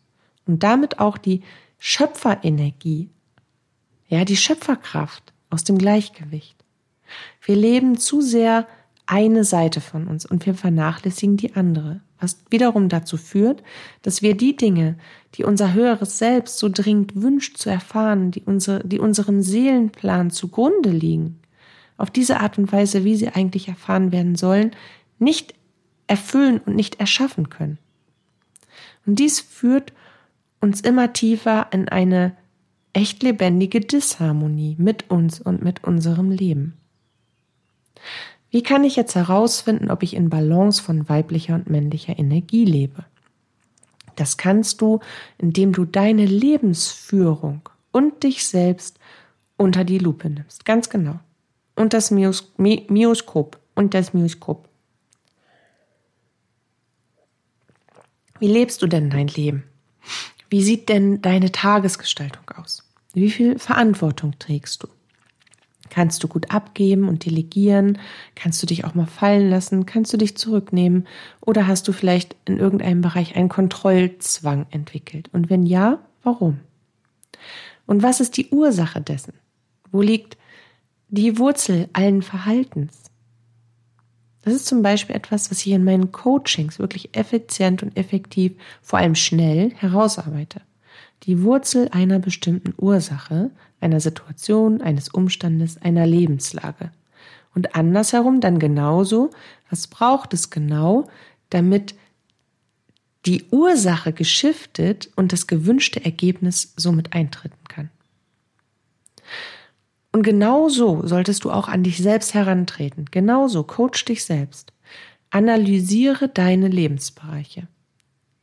und 0.46 0.64
damit 0.64 1.00
auch 1.00 1.18
die 1.18 1.42
Schöpferenergie, 1.86 3.10
ja, 4.08 4.24
die 4.24 4.38
Schöpferkraft 4.38 5.34
aus 5.50 5.66
dem 5.66 5.78
Gleichgewicht. 5.78 6.56
Wir 7.42 7.58
leben 7.58 7.98
zu 7.98 8.22
sehr 8.22 8.70
eine 9.06 9.44
Seite 9.44 9.82
von 9.82 10.08
uns 10.08 10.26
und 10.26 10.46
wir 10.46 10.54
vernachlässigen 10.54 11.36
die 11.36 11.58
andere, 11.58 12.00
was 12.22 12.38
wiederum 12.50 12.88
dazu 12.88 13.18
führt, 13.18 13.64
dass 14.02 14.22
wir 14.22 14.38
die 14.38 14.56
Dinge, 14.56 14.98
die 15.36 15.44
unser 15.44 15.74
höheres 15.74 16.18
Selbst 16.20 16.58
so 16.58 16.70
dringend 16.70 17.22
wünscht 17.22 17.58
zu 17.58 17.70
erfahren, 17.70 18.32
die, 18.32 18.44
unsere, 18.44 18.88
die 18.88 19.00
unserem 19.00 19.42
Seelenplan 19.42 20.32
zugrunde 20.32 20.90
liegen, 20.90 21.42
auf 21.98 22.10
diese 22.10 22.40
Art 22.40 22.58
und 22.58 22.72
Weise, 22.72 23.04
wie 23.04 23.18
sie 23.18 23.28
eigentlich 23.28 23.68
erfahren 23.68 24.14
werden 24.14 24.38
sollen, 24.38 24.72
nicht 25.20 25.54
erfüllen 26.08 26.62
und 26.66 26.78
nicht 26.78 27.02
erschaffen 27.02 27.50
können. 27.50 27.78
Und 29.06 29.20
dies 29.20 29.42
führt 29.42 29.92
uns 30.64 30.80
immer 30.80 31.12
tiefer 31.12 31.68
in 31.72 31.90
eine 31.90 32.38
echt 32.94 33.22
lebendige 33.22 33.82
Disharmonie 33.82 34.78
mit 34.80 35.10
uns 35.12 35.42
und 35.42 35.62
mit 35.62 35.84
unserem 35.84 36.32
Leben. 36.32 36.78
Wie 38.50 38.64
kann 38.64 38.86
ich 38.86 38.96
jetzt 38.96 39.16
herausfinden, 39.16 39.92
ob 39.92 40.04
ich 40.04 40.16
in 40.16 40.30
Balance 40.30 40.82
von 40.82 41.10
weiblicher 41.10 41.56
und 41.56 41.70
männlicher 41.70 42.18
Energie 42.18 42.64
lebe? 42.64 43.04
Das 44.16 44.38
kannst 44.38 44.80
du, 44.80 45.02
indem 45.38 45.74
du 45.74 45.84
deine 45.84 46.26
Lebensführung 46.26 47.68
und 47.92 48.24
dich 48.24 48.48
selbst 48.48 49.00
unter 49.58 49.84
die 49.84 49.98
Lupe 49.98 50.30
nimmst. 50.30 50.64
Ganz 50.64 50.90
genau. 50.90 51.20
Und 51.76 51.94
das 51.94 52.10
Mios 52.10 52.54
Mi 52.56 52.86
Mioskop. 52.90 53.60
Und 53.76 53.96
das 53.96 54.14
Mioskop. 54.14 54.70
Wie 58.40 58.48
lebst 58.48 58.82
du 58.82 58.88
denn 58.88 59.10
dein 59.10 59.28
Leben? 59.28 59.64
Wie 60.54 60.62
sieht 60.62 60.88
denn 60.88 61.20
deine 61.20 61.52
Tagesgestaltung 61.52 62.44
aus? 62.56 62.88
Wie 63.16 63.32
viel 63.32 63.58
Verantwortung 63.58 64.38
trägst 64.38 64.84
du? 64.84 64.88
Kannst 65.90 66.24
du 66.24 66.28
gut 66.28 66.52
abgeben 66.52 67.10
und 67.10 67.26
delegieren? 67.26 67.98
Kannst 68.36 68.62
du 68.62 68.68
dich 68.68 68.86
auch 68.86 68.94
mal 68.94 69.08
fallen 69.08 69.50
lassen? 69.50 69.88
Kannst 69.88 70.14
du 70.14 70.18
dich 70.18 70.38
zurücknehmen? 70.38 71.08
Oder 71.42 71.66
hast 71.66 71.88
du 71.88 71.92
vielleicht 71.92 72.36
in 72.46 72.60
irgendeinem 72.60 73.02
Bereich 73.02 73.36
einen 73.36 73.50
Kontrollzwang 73.50 74.68
entwickelt? 74.70 75.28
Und 75.34 75.50
wenn 75.50 75.66
ja, 75.66 75.98
warum? 76.22 76.60
Und 77.88 78.04
was 78.04 78.20
ist 78.20 78.38
die 78.38 78.50
Ursache 78.50 79.02
dessen? 79.02 79.34
Wo 79.92 80.04
liegt 80.04 80.38
die 81.10 81.40
Wurzel 81.40 81.90
allen 81.94 82.22
Verhaltens? 82.22 83.10
Das 84.44 84.54
ist 84.54 84.66
zum 84.66 84.82
Beispiel 84.82 85.16
etwas, 85.16 85.50
was 85.50 85.66
ich 85.66 85.72
in 85.72 85.84
meinen 85.84 86.12
Coachings 86.12 86.78
wirklich 86.78 87.16
effizient 87.16 87.82
und 87.82 87.96
effektiv, 87.98 88.54
vor 88.82 89.00
allem 89.00 89.16
schnell 89.16 89.72
herausarbeite. 89.76 90.62
Die 91.24 91.44
Wurzel 91.44 91.88
einer 91.92 92.20
bestimmten 92.20 92.74
Ursache, 92.78 93.52
einer 93.80 94.02
Situation, 94.02 94.82
eines 94.82 95.10
Umstandes, 95.10 95.82
einer 95.82 96.06
Lebenslage. 96.06 96.92
Und 97.56 97.76
andersherum 97.76 98.42
dann 98.42 98.60
genauso, 98.60 99.30
was 99.70 99.88
braucht 99.88 100.34
es 100.34 100.50
genau, 100.50 101.08
damit 101.50 101.96
die 103.26 103.46
Ursache 103.52 104.12
geschiftet 104.12 105.10
und 105.16 105.32
das 105.32 105.48
gewünschte 105.48 106.04
Ergebnis 106.04 106.74
somit 106.76 107.14
eintreten 107.14 107.64
kann. 107.70 107.90
Und 110.14 110.22
genau 110.22 110.70
so 110.70 111.06
solltest 111.06 111.44
du 111.44 111.52
auch 111.52 111.68
an 111.68 111.84
dich 111.84 111.98
selbst 111.98 112.34
herantreten. 112.36 113.06
Genauso 113.12 113.64
coach 113.64 114.06
dich 114.06 114.24
selbst. 114.24 114.72
Analysiere 115.32 116.30
deine 116.30 116.68
Lebensbereiche. 116.68 117.68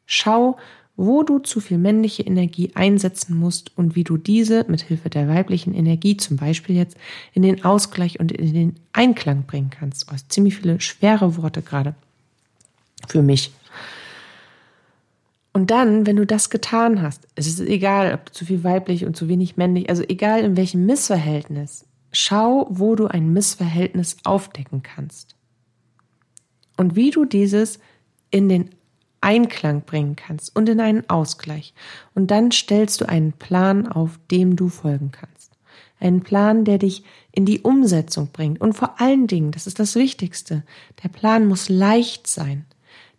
Schau, 0.05 0.59
wo 0.97 1.23
du 1.23 1.39
zu 1.39 1.61
viel 1.61 1.79
männliche 1.79 2.25
Energie 2.25 2.73
einsetzen 2.75 3.39
musst 3.39 3.71
und 3.79 3.95
wie 3.95 4.03
du 4.03 4.17
diese 4.17 4.67
mit 4.69 4.83
Hilfe 4.83 5.09
der 5.09 5.29
weiblichen 5.29 5.73
Energie 5.73 6.17
zum 6.17 6.37
Beispiel 6.37 6.77
jetzt 6.77 6.97
in 7.33 7.43
den 7.43 7.65
Ausgleich 7.65 8.19
und 8.19 8.33
in 8.33 8.53
den 8.53 8.77
Einklang 8.93 9.45
bringen 9.45 9.71
kannst. 9.71 10.09
Oh, 10.13 10.17
ziemlich 10.29 10.57
viele 10.57 10.81
schwere 10.81 11.37
Worte 11.37 11.63
gerade 11.63 11.95
für 13.09 13.23
mich. 13.23 13.53
Und 15.53 15.71
dann, 15.71 16.07
wenn 16.07 16.17
du 16.17 16.27
das 16.27 16.49
getan 16.51 17.03
hast, 17.03 17.27
es 17.35 17.47
ist 17.47 17.61
egal, 17.61 18.15
ob 18.15 18.27
du 18.27 18.33
zu 18.33 18.45
viel 18.45 18.63
weiblich 18.63 19.05
und 19.05 19.17
zu 19.17 19.29
wenig 19.29 19.57
männlich, 19.57 19.89
also 19.91 20.05
egal 20.09 20.45
in 20.45 20.57
welchem 20.57 20.87
Missverhältnis, 20.87 21.87
schau, 22.13 22.69
wo 22.71 22.95
du 22.95 23.07
ein 23.07 23.33
Missverhältnis 23.33 24.19
aufdecken 24.25 24.83
kannst. 24.83 25.35
Und 26.77 26.95
wie 26.95 27.11
du 27.11 27.25
dieses 27.25 27.81
in 28.31 28.49
den 28.49 28.71
Einklang 29.21 29.83
bringen 29.83 30.17
kannst 30.17 30.55
und 30.55 30.69
in 30.69 30.81
einen 30.81 31.09
Ausgleich. 31.11 31.75
Und 32.15 32.31
dann 32.31 32.53
stellst 32.53 33.01
du 33.01 33.09
einen 33.09 33.33
Plan 33.33 33.87
auf, 33.87 34.19
dem 34.31 34.57
du 34.57 34.69
folgen 34.69 35.11
kannst. 35.11 35.53
Einen 35.99 36.23
Plan, 36.23 36.65
der 36.65 36.79
dich 36.79 37.05
in 37.33 37.45
die 37.45 37.61
Umsetzung 37.61 38.29
bringt. 38.33 38.61
Und 38.61 38.73
vor 38.73 39.01
allen 39.01 39.27
Dingen, 39.27 39.51
das 39.51 39.67
ist 39.67 39.79
das 39.79 39.95
Wichtigste, 39.95 40.65
der 41.03 41.11
Plan 41.11 41.47
muss 41.47 41.69
leicht 41.69 42.27
sein 42.27 42.65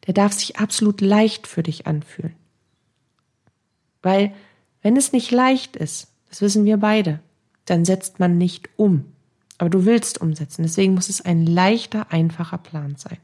der 0.07 0.13
darf 0.13 0.33
sich 0.33 0.57
absolut 0.57 1.01
leicht 1.01 1.47
für 1.47 1.63
dich 1.63 1.87
anfühlen. 1.87 2.35
Weil, 4.01 4.33
wenn 4.81 4.97
es 4.97 5.13
nicht 5.13 5.31
leicht 5.31 5.75
ist, 5.75 6.07
das 6.29 6.41
wissen 6.41 6.65
wir 6.65 6.77
beide, 6.77 7.19
dann 7.65 7.85
setzt 7.85 8.19
man 8.19 8.37
nicht 8.37 8.69
um. 8.77 9.05
Aber 9.57 9.69
du 9.69 9.85
willst 9.85 10.19
umsetzen. 10.19 10.63
Deswegen 10.63 10.95
muss 10.95 11.09
es 11.09 11.21
ein 11.21 11.45
leichter, 11.45 12.11
einfacher 12.11 12.57
Plan 12.57 12.95
sein. 12.97 13.17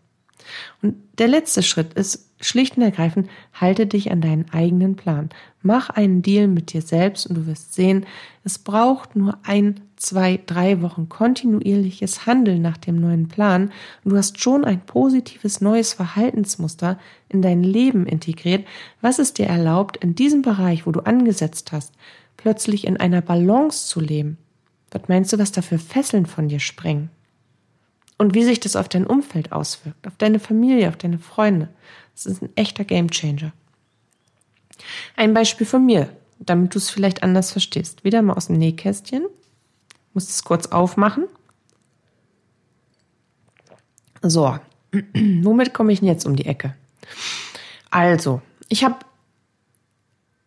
Und 0.82 0.96
der 1.18 1.28
letzte 1.28 1.64
Schritt 1.64 1.94
ist 1.94 2.30
schlicht 2.40 2.78
und 2.78 2.84
ergreifend, 2.84 3.30
halte 3.54 3.88
dich 3.88 4.12
an 4.12 4.22
deinen 4.22 4.50
eigenen 4.52 4.96
Plan. 4.96 5.30
Mach 5.62 5.90
einen 5.90 6.22
Deal 6.22 6.48
mit 6.48 6.74
dir 6.74 6.82
selbst 6.82 7.28
und 7.28 7.36
du 7.36 7.48
wirst 7.48 7.74
sehen, 7.74 8.06
es 8.44 8.60
braucht 8.60 9.16
nur 9.16 9.40
ein, 9.44 9.82
zwei, 9.98 10.40
drei 10.46 10.82
Wochen 10.82 11.10
kontinuierliches 11.10 12.26
Handeln 12.26 12.62
nach 12.62 12.78
dem 12.78 13.00
neuen 13.00 13.28
Plan 13.28 13.72
und 14.04 14.12
du 14.12 14.18
hast 14.18 14.40
schon 14.40 14.64
ein 14.64 14.82
positives 14.82 15.62
neues 15.62 15.94
Verhaltensmuster 15.94 17.00
in 17.30 17.42
dein 17.42 17.64
Leben 17.64 18.06
integriert, 18.06 18.66
was 19.02 19.20
es 19.20 19.34
dir 19.34 19.48
erlaubt, 19.48 19.98
in 19.98 20.16
diesem 20.16 20.42
Bereich, 20.42 20.86
wo 20.86 20.92
du 20.92 21.02
angesetzt 21.02 21.72
hast, 21.72 21.94
plötzlich 22.38 22.88
in 22.88 22.98
einer 22.98 23.22
Balance 23.22 23.88
zu 23.88 24.00
leben. 24.00 24.38
Was 24.92 25.08
meinst 25.08 25.34
du, 25.34 25.40
was 25.40 25.52
da 25.52 25.62
für 25.62 25.80
Fesseln 25.80 26.26
von 26.26 26.48
dir 26.48 26.60
springen? 26.60 27.10
und 28.18 28.34
wie 28.34 28.44
sich 28.44 28.60
das 28.60 28.76
auf 28.76 28.90
dein 28.90 29.06
Umfeld 29.06 29.52
auswirkt, 29.52 30.08
auf 30.08 30.18
deine 30.18 30.40
Familie, 30.40 30.90
auf 30.90 30.98
deine 30.98 31.20
Freunde. 31.20 31.70
Das 32.14 32.26
ist 32.26 32.42
ein 32.42 32.50
echter 32.56 32.84
Gamechanger. 32.84 33.54
Ein 35.16 35.34
Beispiel 35.34 35.68
von 35.68 35.86
mir, 35.86 36.10
damit 36.40 36.74
du 36.74 36.80
es 36.80 36.90
vielleicht 36.90 37.24
anders 37.24 37.52
verstehst. 37.52 38.04
Wieder 38.04 38.22
mal 38.22 38.34
aus 38.34 38.48
dem 38.48 38.58
Nähkästchen. 38.58 39.26
Muss 40.18 40.30
es 40.30 40.44
kurz 40.44 40.66
aufmachen. 40.66 41.26
So, 44.24 44.58
womit 45.14 45.76
komme 45.76 45.94
ich 45.94 46.00
denn 46.00 46.08
jetzt 46.08 46.26
um 46.26 46.36
die 46.36 46.48
Ecke? 46.48 46.74
Also, 47.92 48.42
ich 48.68 48.84
habe 48.84 48.96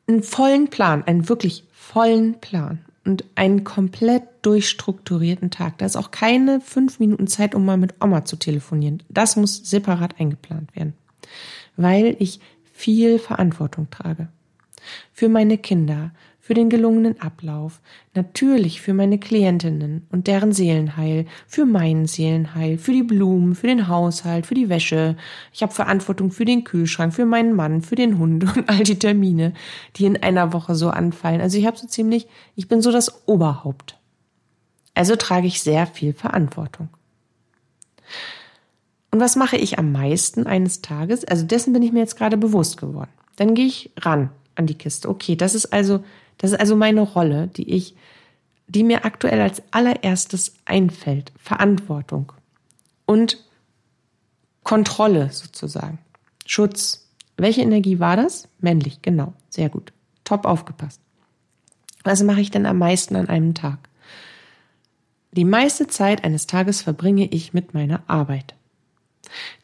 einen 0.08 0.24
vollen 0.24 0.70
Plan, 0.70 1.04
einen 1.04 1.28
wirklich 1.28 1.62
vollen 1.72 2.40
Plan. 2.40 2.84
und 3.04 3.24
einen 3.36 3.62
komplett 3.62 4.24
durchstrukturierten 4.42 5.52
Tag. 5.52 5.78
Da 5.78 5.86
ist 5.86 5.94
auch 5.94 6.10
keine 6.10 6.60
fünf 6.60 6.98
Minuten 6.98 7.28
Zeit, 7.28 7.54
um 7.54 7.64
mal 7.64 7.76
mit 7.76 7.94
Oma 8.02 8.24
zu 8.24 8.34
telefonieren. 8.34 9.04
Das 9.08 9.36
muss 9.36 9.70
separat 9.70 10.18
eingeplant 10.18 10.74
werden, 10.74 10.94
weil 11.76 12.16
ich 12.18 12.40
viel 12.74 13.20
Verantwortung 13.20 13.88
trage. 13.88 14.26
Für 15.12 15.28
meine 15.28 15.58
Kinder, 15.58 16.10
für 16.50 16.54
den 16.54 16.68
gelungenen 16.68 17.20
Ablauf, 17.20 17.80
natürlich 18.12 18.80
für 18.80 18.92
meine 18.92 19.20
Klientinnen 19.20 20.08
und 20.10 20.26
deren 20.26 20.50
Seelenheil, 20.50 21.26
für 21.46 21.64
meinen 21.64 22.08
Seelenheil, 22.08 22.76
für 22.76 22.90
die 22.90 23.04
Blumen, 23.04 23.54
für 23.54 23.68
den 23.68 23.86
Haushalt, 23.86 24.46
für 24.46 24.56
die 24.56 24.68
Wäsche. 24.68 25.16
Ich 25.52 25.62
habe 25.62 25.72
Verantwortung 25.72 26.32
für 26.32 26.44
den 26.44 26.64
Kühlschrank, 26.64 27.14
für 27.14 27.24
meinen 27.24 27.54
Mann, 27.54 27.82
für 27.82 27.94
den 27.94 28.18
Hund 28.18 28.42
und 28.56 28.68
all 28.68 28.82
die 28.82 28.98
Termine, 28.98 29.52
die 29.94 30.06
in 30.06 30.20
einer 30.20 30.52
Woche 30.52 30.74
so 30.74 30.90
anfallen. 30.90 31.40
Also 31.40 31.56
ich 31.56 31.66
habe 31.66 31.76
so 31.76 31.86
ziemlich, 31.86 32.26
ich 32.56 32.66
bin 32.66 32.82
so 32.82 32.90
das 32.90 33.28
Oberhaupt. 33.28 34.00
Also 34.94 35.14
trage 35.14 35.46
ich 35.46 35.62
sehr 35.62 35.86
viel 35.86 36.14
Verantwortung. 36.14 36.88
Und 39.12 39.20
was 39.20 39.36
mache 39.36 39.56
ich 39.56 39.78
am 39.78 39.92
meisten 39.92 40.48
eines 40.48 40.82
Tages? 40.82 41.24
Also 41.24 41.46
dessen 41.46 41.72
bin 41.72 41.84
ich 41.84 41.92
mir 41.92 42.00
jetzt 42.00 42.16
gerade 42.16 42.36
bewusst 42.36 42.76
geworden. 42.76 43.12
Dann 43.36 43.54
gehe 43.54 43.66
ich 43.66 43.92
ran 44.00 44.30
an 44.60 44.66
die 44.66 44.74
Kiste. 44.74 45.08
Okay, 45.08 45.34
das 45.34 45.54
ist 45.54 45.72
also 45.72 46.04
das 46.40 46.52
ist 46.52 46.60
also 46.60 46.74
meine 46.74 47.02
Rolle, 47.02 47.48
die 47.48 47.70
ich, 47.70 47.94
die 48.66 48.82
mir 48.82 49.04
aktuell 49.04 49.40
als 49.42 49.62
allererstes 49.72 50.54
einfällt. 50.64 51.32
Verantwortung 51.38 52.32
und 53.04 53.44
Kontrolle 54.64 55.30
sozusagen. 55.30 55.98
Schutz. 56.46 57.06
Welche 57.36 57.60
Energie 57.60 58.00
war 58.00 58.16
das? 58.16 58.48
Männlich, 58.58 59.02
genau. 59.02 59.34
Sehr 59.50 59.68
gut. 59.68 59.92
Top 60.24 60.46
aufgepasst. 60.46 61.00
Was 62.04 62.22
mache 62.22 62.40
ich 62.40 62.50
denn 62.50 62.66
am 62.66 62.78
meisten 62.78 63.16
an 63.16 63.28
einem 63.28 63.54
Tag? 63.54 63.78
Die 65.32 65.44
meiste 65.44 65.86
Zeit 65.86 66.24
eines 66.24 66.46
Tages 66.46 66.82
verbringe 66.82 67.26
ich 67.26 67.52
mit 67.52 67.74
meiner 67.74 68.02
Arbeit. 68.06 68.54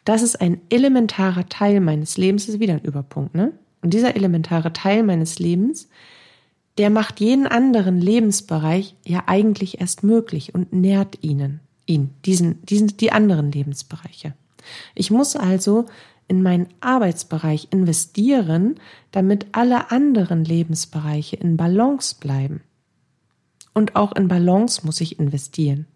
Das 0.05 0.23
ist 0.23 0.41
ein 0.41 0.61
elementarer 0.69 1.49
Teil 1.49 1.81
meines 1.81 2.19
Lebens, 2.19 2.47
das 2.47 2.57
ist 2.57 2.61
wieder 2.61 2.75
ein 2.75 2.85
Überpunkt, 2.85 3.35
ne? 3.35 3.53
Und 3.83 3.95
dieser 3.95 4.15
elementare 4.15 4.73
Teil 4.73 5.03
meines 5.03 5.39
Lebens 5.39 5.89
der 6.79 6.91
macht 6.91 7.21
jeden 7.21 7.47
anderen 7.47 8.01
Lebensbereich 8.01 8.97
ja 9.05 9.25
eigentlich 9.27 9.81
erst 9.81 10.03
möglich 10.03 10.55
und 10.55 10.73
nährt 10.73 11.23
ihnen, 11.23 11.61
ihn, 11.87 12.11
diesen, 12.25 12.65
diesen, 12.67 12.97
die 12.97 13.13
anderen 13.13 13.51
Lebensbereiche. 13.51 14.35
Ich 14.95 15.11
muss 15.11 15.37
also 15.37 15.87
in 16.29 16.43
meinen 16.43 16.69
Arbeitsbereich 16.81 17.69
investieren, 17.71 18.81
damit 19.13 19.47
alle 19.53 19.91
anderen 19.91 20.45
Lebensbereiche 20.45 21.37
in 21.37 21.57
Balance 21.57 22.17
bleiben. 22.19 22.63
Und 23.73 23.95
auch 23.95 24.13
in 24.13 24.29
Balance 24.29 24.85
muss 24.85 25.01
ich 25.01 25.19
investieren. 25.19 25.87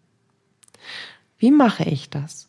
Wie 1.38 1.50
mache 1.50 1.84
ich 1.84 2.10
das? 2.10 2.48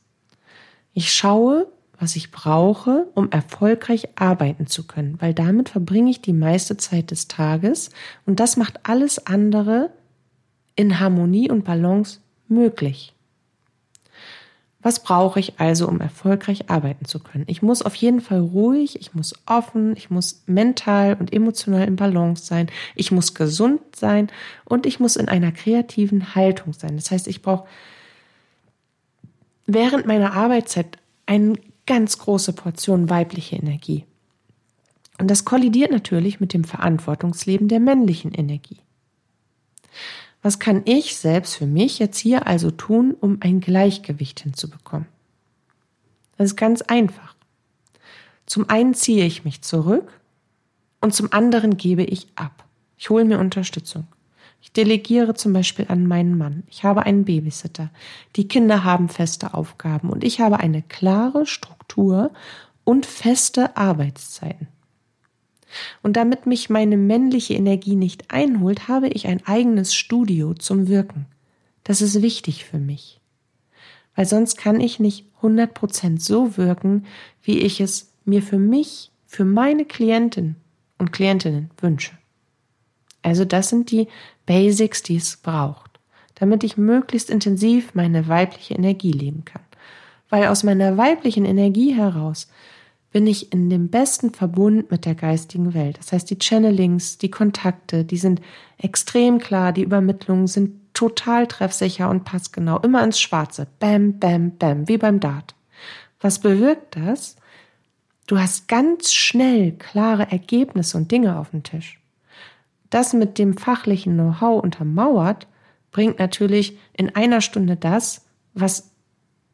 Ich 0.93 1.11
schaue, 1.11 1.71
was 2.01 2.15
ich 2.15 2.31
brauche, 2.31 3.07
um 3.13 3.29
erfolgreich 3.29 4.09
arbeiten 4.15 4.65
zu 4.65 4.87
können, 4.87 5.21
weil 5.21 5.35
damit 5.35 5.69
verbringe 5.69 6.09
ich 6.09 6.19
die 6.19 6.33
meiste 6.33 6.75
Zeit 6.75 7.11
des 7.11 7.27
Tages 7.27 7.91
und 8.25 8.39
das 8.39 8.57
macht 8.57 8.79
alles 8.89 9.27
andere 9.27 9.91
in 10.75 10.99
Harmonie 10.99 11.51
und 11.51 11.63
Balance 11.63 12.19
möglich. 12.47 13.13
Was 14.81 15.03
brauche 15.03 15.39
ich 15.39 15.59
also, 15.59 15.87
um 15.87 16.01
erfolgreich 16.01 16.71
arbeiten 16.71 17.05
zu 17.05 17.19
können? 17.19 17.43
Ich 17.45 17.61
muss 17.61 17.83
auf 17.83 17.93
jeden 17.93 18.19
Fall 18.19 18.39
ruhig, 18.39 18.99
ich 18.99 19.13
muss 19.13 19.35
offen, 19.45 19.95
ich 19.95 20.09
muss 20.09 20.41
mental 20.47 21.15
und 21.19 21.31
emotional 21.31 21.87
in 21.87 21.97
Balance 21.97 22.47
sein, 22.47 22.67
ich 22.95 23.11
muss 23.11 23.35
gesund 23.35 23.95
sein 23.95 24.31
und 24.65 24.87
ich 24.87 24.99
muss 24.99 25.17
in 25.17 25.29
einer 25.29 25.51
kreativen 25.51 26.33
Haltung 26.33 26.73
sein. 26.73 26.95
Das 26.95 27.11
heißt, 27.11 27.27
ich 27.27 27.43
brauche 27.43 27.67
während 29.67 30.07
meiner 30.07 30.33
Arbeitszeit 30.33 30.97
einen 31.27 31.59
ganz 31.85 32.17
große 32.17 32.53
Portion 32.53 33.09
weibliche 33.09 33.55
Energie. 33.55 34.05
Und 35.17 35.29
das 35.29 35.45
kollidiert 35.45 35.91
natürlich 35.91 36.39
mit 36.39 36.53
dem 36.53 36.63
Verantwortungsleben 36.63 37.67
der 37.67 37.79
männlichen 37.79 38.33
Energie. 38.33 38.79
Was 40.41 40.57
kann 40.57 40.81
ich 40.85 41.15
selbst 41.17 41.55
für 41.55 41.67
mich 41.67 41.99
jetzt 41.99 42.17
hier 42.17 42.47
also 42.47 42.71
tun, 42.71 43.15
um 43.19 43.37
ein 43.41 43.59
Gleichgewicht 43.59 44.39
hinzubekommen? 44.39 45.07
Das 46.37 46.47
ist 46.47 46.55
ganz 46.55 46.81
einfach. 46.81 47.35
Zum 48.47 48.67
einen 48.69 48.95
ziehe 48.95 49.25
ich 49.25 49.45
mich 49.45 49.61
zurück 49.61 50.19
und 50.99 51.13
zum 51.13 51.31
anderen 51.31 51.77
gebe 51.77 52.03
ich 52.03 52.27
ab. 52.35 52.65
Ich 52.97 53.09
hole 53.09 53.25
mir 53.25 53.39
Unterstützung. 53.39 54.07
Ich 54.61 54.71
delegiere 54.71 55.33
zum 55.33 55.53
Beispiel 55.53 55.85
an 55.89 56.07
meinen 56.07 56.37
Mann. 56.37 56.63
Ich 56.69 56.83
habe 56.83 57.03
einen 57.03 57.25
Babysitter. 57.25 57.89
Die 58.35 58.47
Kinder 58.47 58.83
haben 58.83 59.09
feste 59.09 59.53
Aufgaben 59.53 60.09
und 60.09 60.23
ich 60.23 60.39
habe 60.39 60.59
eine 60.59 60.81
klare 60.81 61.45
Struktur 61.45 62.31
und 62.83 63.05
feste 63.05 63.75
Arbeitszeiten. 63.75 64.67
Und 66.03 66.17
damit 66.17 66.45
mich 66.45 66.69
meine 66.69 66.97
männliche 66.97 67.53
Energie 67.53 67.95
nicht 67.95 68.31
einholt, 68.31 68.87
habe 68.87 69.07
ich 69.07 69.27
ein 69.27 69.45
eigenes 69.45 69.95
Studio 69.95 70.53
zum 70.53 70.87
Wirken. 70.87 71.25
Das 71.83 72.01
ist 72.01 72.21
wichtig 72.21 72.65
für 72.65 72.77
mich. 72.77 73.19
Weil 74.15 74.25
sonst 74.25 74.57
kann 74.57 74.79
ich 74.79 74.99
nicht 74.99 75.25
100% 75.41 76.19
so 76.19 76.57
wirken, 76.57 77.05
wie 77.41 77.59
ich 77.59 77.79
es 77.79 78.11
mir 78.25 78.43
für 78.43 78.59
mich, 78.59 79.11
für 79.25 79.45
meine 79.45 79.85
Klienten 79.85 80.57
und 80.97 81.11
Klientinnen 81.11 81.71
wünsche. 81.79 82.11
Also 83.21 83.45
das 83.45 83.69
sind 83.69 83.91
die 83.91 84.07
Basics, 84.45 85.03
die 85.03 85.17
es 85.17 85.37
braucht, 85.37 85.99
damit 86.35 86.63
ich 86.63 86.77
möglichst 86.77 87.29
intensiv 87.29 87.93
meine 87.93 88.27
weibliche 88.27 88.73
Energie 88.73 89.11
leben 89.11 89.45
kann. 89.45 89.61
Weil 90.29 90.47
aus 90.47 90.63
meiner 90.63 90.97
weiblichen 90.97 91.45
Energie 91.45 91.93
heraus 91.93 92.47
bin 93.11 93.27
ich 93.27 93.51
in 93.51 93.69
dem 93.69 93.89
besten 93.89 94.33
Verbund 94.33 94.89
mit 94.89 95.05
der 95.05 95.15
geistigen 95.15 95.73
Welt. 95.73 95.97
Das 95.99 96.13
heißt, 96.13 96.29
die 96.29 96.39
Channelings, 96.39 97.17
die 97.17 97.29
Kontakte, 97.29 98.05
die 98.05 98.17
sind 98.17 98.41
extrem 98.77 99.39
klar, 99.39 99.73
die 99.73 99.83
Übermittlungen 99.83 100.47
sind 100.47 100.93
total 100.93 101.47
treffsicher 101.47 102.09
und 102.09 102.23
passgenau, 102.23 102.79
immer 102.79 103.03
ins 103.03 103.19
Schwarze. 103.19 103.67
Bam, 103.79 104.19
bam, 104.19 104.57
bam, 104.57 104.87
wie 104.87 104.97
beim 104.97 105.19
Dart. 105.19 105.55
Was 106.21 106.39
bewirkt 106.39 106.95
das? 106.95 107.35
Du 108.27 108.39
hast 108.39 108.69
ganz 108.69 109.13
schnell 109.13 109.73
klare 109.73 110.31
Ergebnisse 110.31 110.97
und 110.97 111.11
Dinge 111.11 111.37
auf 111.37 111.49
dem 111.49 111.63
Tisch 111.63 112.00
das 112.91 113.13
mit 113.13 113.39
dem 113.39 113.57
fachlichen 113.57 114.13
Know-how 114.13 114.61
untermauert, 114.61 115.47
bringt 115.91 116.19
natürlich 116.19 116.77
in 116.93 117.15
einer 117.15 117.41
Stunde 117.41 117.75
das, 117.75 118.25
was 118.53 118.91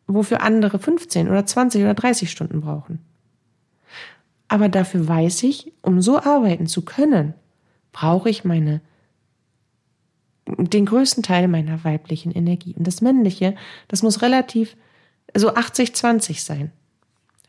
wofür 0.08 0.42
andere 0.42 0.80
15 0.80 1.30
oder 1.30 1.46
20 1.46 1.82
oder 1.84 1.94
30 1.94 2.30
Stunden 2.30 2.62
brauchen. 2.62 3.00
Aber 4.48 4.70
dafür 4.70 5.08
weiß 5.08 5.44
ich, 5.44 5.74
um 5.82 6.02
so 6.02 6.20
arbeiten 6.20 6.68
zu 6.68 6.84
können, 6.84 7.34
brauche 7.92 8.30
ich 8.30 8.46
meine 8.46 8.82
den 10.46 10.86
größten 10.86 11.24
Teil 11.24 11.50
meiner 11.50 11.84
weiblichen 11.84 12.32
Energie. 12.32 12.74
Und 12.78 12.88
das 12.88 13.02
männliche, 13.02 13.56
das 13.90 14.02
muss 14.02 14.22
relativ 14.22 14.78
so 15.36 15.54
80-20 15.54 16.42
sein. 16.42 16.72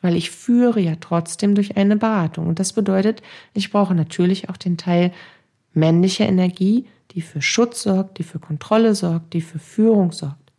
Weil 0.00 0.16
ich 0.16 0.30
führe 0.30 0.80
ja 0.80 0.94
trotzdem 1.00 1.54
durch 1.54 1.76
eine 1.76 1.96
Beratung. 1.96 2.48
Und 2.48 2.58
das 2.58 2.72
bedeutet, 2.72 3.22
ich 3.54 3.70
brauche 3.70 3.94
natürlich 3.94 4.48
auch 4.48 4.56
den 4.56 4.76
Teil 4.76 5.12
männliche 5.72 6.24
Energie, 6.24 6.86
die 7.12 7.22
für 7.22 7.42
Schutz 7.42 7.82
sorgt, 7.82 8.18
die 8.18 8.22
für 8.22 8.38
Kontrolle 8.38 8.94
sorgt, 8.94 9.32
die 9.32 9.40
für 9.40 9.58
Führung 9.58 10.12
sorgt. 10.12 10.52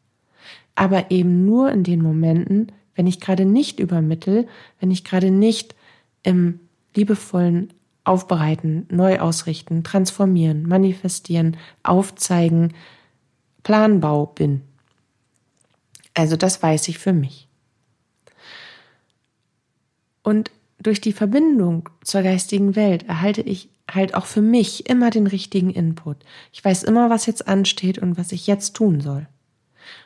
Aber 0.76 1.12
eben 1.12 1.46
nur 1.46 1.72
in 1.72 1.84
den 1.84 2.02
Momenten, 2.02 2.72
wenn 2.96 3.08
ich 3.08 3.20
gerade 3.20 3.46
nicht 3.46 3.80
übermittel, 3.80 4.48
wenn 4.80 4.92
ich 4.92 5.04
gerade 5.04 5.32
nicht 5.32 5.76
im 6.24 6.60
liebevollen 6.96 7.74
Aufbereiten, 8.04 8.88
neu 8.90 9.20
ausrichten, 9.20 9.84
transformieren, 9.84 10.68
manifestieren, 10.68 11.58
aufzeigen, 11.84 12.74
Planbau 13.64 14.26
bin. 14.26 14.62
Also 16.14 16.36
das 16.36 16.62
weiß 16.64 16.88
ich 16.88 16.98
für 16.98 17.14
mich. 17.14 17.48
Und 20.24 20.52
durch 20.82 21.02
die 21.02 21.14
Verbindung 21.14 21.90
zur 22.04 22.22
geistigen 22.22 22.76
Welt 22.76 23.04
erhalte 23.08 23.42
ich 23.42 23.70
halt 23.96 24.16
auch 24.16 24.26
für 24.26 24.42
mich 24.42 24.90
immer 24.90 25.10
den 25.10 25.28
richtigen 25.28 25.72
Input. 25.72 26.18
Ich 26.52 26.64
weiß 26.64 26.84
immer, 26.84 27.10
was 27.10 27.26
jetzt 27.26 27.48
ansteht 27.48 28.00
und 28.00 28.18
was 28.18 28.32
ich 28.32 28.48
jetzt 28.48 28.76
tun 28.76 29.02
soll. 29.02 29.28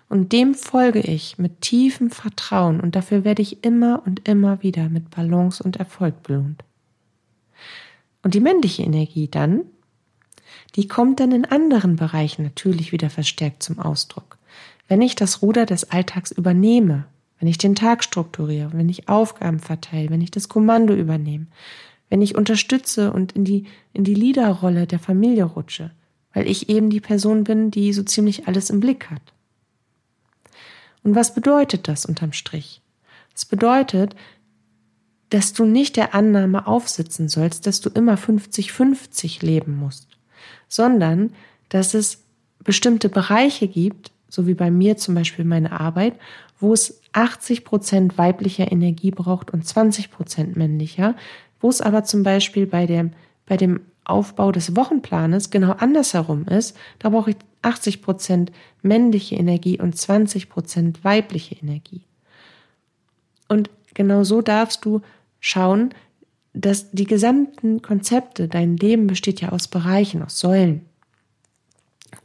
Und 0.10 0.32
dem 0.32 0.54
folge 0.54 1.00
ich 1.00 1.38
mit 1.38 1.62
tiefem 1.62 2.12
Vertrauen 2.12 2.80
und 2.80 2.96
dafür 2.96 3.24
werde 3.24 3.41
ich 3.41 3.63
immer 3.63 4.04
und 4.06 4.28
immer 4.28 4.62
wieder 4.62 4.89
mit 4.89 5.10
Balance 5.10 5.63
und 5.63 5.78
Erfolg 5.78 6.24
belohnt. 6.24 6.63
Und 8.22 8.34
die 8.34 8.39
männliche 8.39 8.84
Energie 8.84 9.28
dann, 9.28 9.62
die 10.76 10.88
kommt 10.88 11.19
dann 11.19 11.32
in 11.32 11.46
anderen 11.46 11.96
Bereichen 11.96 12.43
natürlich 12.43 12.91
wieder 12.91 13.10
verstärkt 13.10 13.63
zum 13.63 13.80
Ausdruck. 13.80 14.38
Wenn 14.88 15.02
ich 15.02 15.15
das 15.15 15.41
Ruder 15.41 15.65
des 15.65 15.91
Alltags 15.91 16.32
übernehme, 16.32 17.06
wenn 17.39 17.48
ich 17.48 17.58
den 17.58 17.76
Tag 17.76 18.04
strukturiere, 18.04 18.72
wenn 18.74 18.89
ich 18.89 19.10
Aufgaben 19.10 19.60
verteile, 19.60 20.10
wenn 20.10 20.22
ich 20.22 20.32
das 20.32 20.50
Kommando 20.50 20.93
übernehme, 20.93 21.48
wenn 22.13 22.21
ich 22.21 22.36
unterstütze 22.36 23.12
und 23.12 23.32
in 23.32 23.43
die, 23.43 23.65
in 23.91 24.04
die 24.04 24.13
Leaderrolle 24.13 24.86
der 24.86 24.99
Familie 24.99 25.45
rutsche, 25.45 25.89
weil 26.32 26.47
ich 26.47 26.69
eben 26.69 26.91
die 26.91 26.99
Person 26.99 27.43
bin, 27.43 27.71
die 27.71 27.91
so 27.91 28.04
ziemlich 28.04 28.47
alles 28.47 28.69
im 28.69 28.80
Blick 28.80 29.10
hat. 29.10 29.34
Und 31.02 31.15
was 31.15 31.34
bedeutet 31.34 31.88
das 31.88 32.06
unterm 32.06 32.32
Strich? 32.32 32.84
Es 33.34 33.45
bedeutet, 33.45 34.15
dass 35.32 35.54
du 35.54 35.65
nicht 35.65 35.95
der 35.95 36.13
Annahme 36.13 36.67
aufsitzen 36.67 37.30
sollst, 37.30 37.65
dass 37.65 37.82
du 37.82 37.89
immer 37.89 38.13
50-50 38.13 39.43
leben 39.43 39.76
musst, 39.76 40.08
sondern 40.67 41.32
dass 41.69 41.95
es 41.95 42.21
bestimmte 42.60 43.10
Bereiche 43.10 43.67
gibt, 43.67 44.12
so 44.30 44.45
wie 44.45 44.54
bei 44.54 44.69
mir 44.69 44.97
zum 44.97 45.15
Beispiel 45.15 45.45
meine 45.45 45.71
Arbeit, 45.80 46.13
wo 46.60 46.73
es 46.73 47.02
80 47.13 47.65
Prozent 47.65 48.19
weiblicher 48.19 48.71
Energie 48.71 49.10
braucht 49.10 49.52
und 49.52 49.65
20 49.65 50.12
Prozent 50.12 50.56
männlicher, 50.56 51.15
wo 51.63 51.69
es 51.69 51.82
aber 51.82 52.04
zum 52.04 52.23
Beispiel 52.23 52.67
bei 52.67 52.86
dem, 52.86 53.12
bei 53.45 53.56
dem 53.56 53.80
Aufbau 54.04 54.52
des 54.52 54.76
Wochenplanes 54.76 55.49
genau 55.49 55.71
andersherum 55.71 56.45
ist. 56.45 56.76
Da 56.99 57.10
brauche 57.10 57.32
ich 57.32 57.38
80 57.62 58.02
Prozent 58.02 58.52
männliche 58.82 59.36
Energie 59.36 59.80
und 59.80 59.97
20 59.97 60.49
Prozent 60.49 61.04
weibliche 61.06 61.56
Energie. 61.56 62.02
Und 63.47 63.69
genau 63.93 64.26
so 64.26 64.41
darfst 64.41 64.84
du 64.84 65.02
schauen, 65.39 65.93
dass 66.54 66.91
die 66.91 67.06
gesamten 67.06 67.82
Konzepte, 67.82 68.49
dein 68.49 68.76
Leben 68.76 69.08
besteht 69.08 69.39
ja 69.39 69.49
aus 69.49 69.69
Bereichen, 69.69 70.21
aus 70.21 70.39
Säulen. 70.39 70.86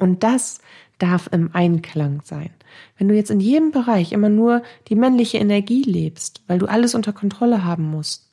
Und 0.01 0.25
das 0.25 0.61
darf 0.99 1.29
im 1.33 1.55
Einklang 1.55 2.23
sein. 2.25 2.51
Wenn 2.99 3.09
du 3.09 3.15
jetzt 3.15 3.31
in 3.31 3.41
jedem 3.41 3.71
Bereich 3.71 4.11
immer 4.11 4.29
nur 4.29 4.63
die 4.89 4.97
männliche 4.97 5.39
Energie 5.39 5.83
lebst, 5.83 6.43
weil 6.49 6.59
du 6.59 6.67
alles 6.67 6.97
unter 6.97 7.13
Kontrolle 7.13 7.65
haben 7.65 7.85
musst, 7.85 8.28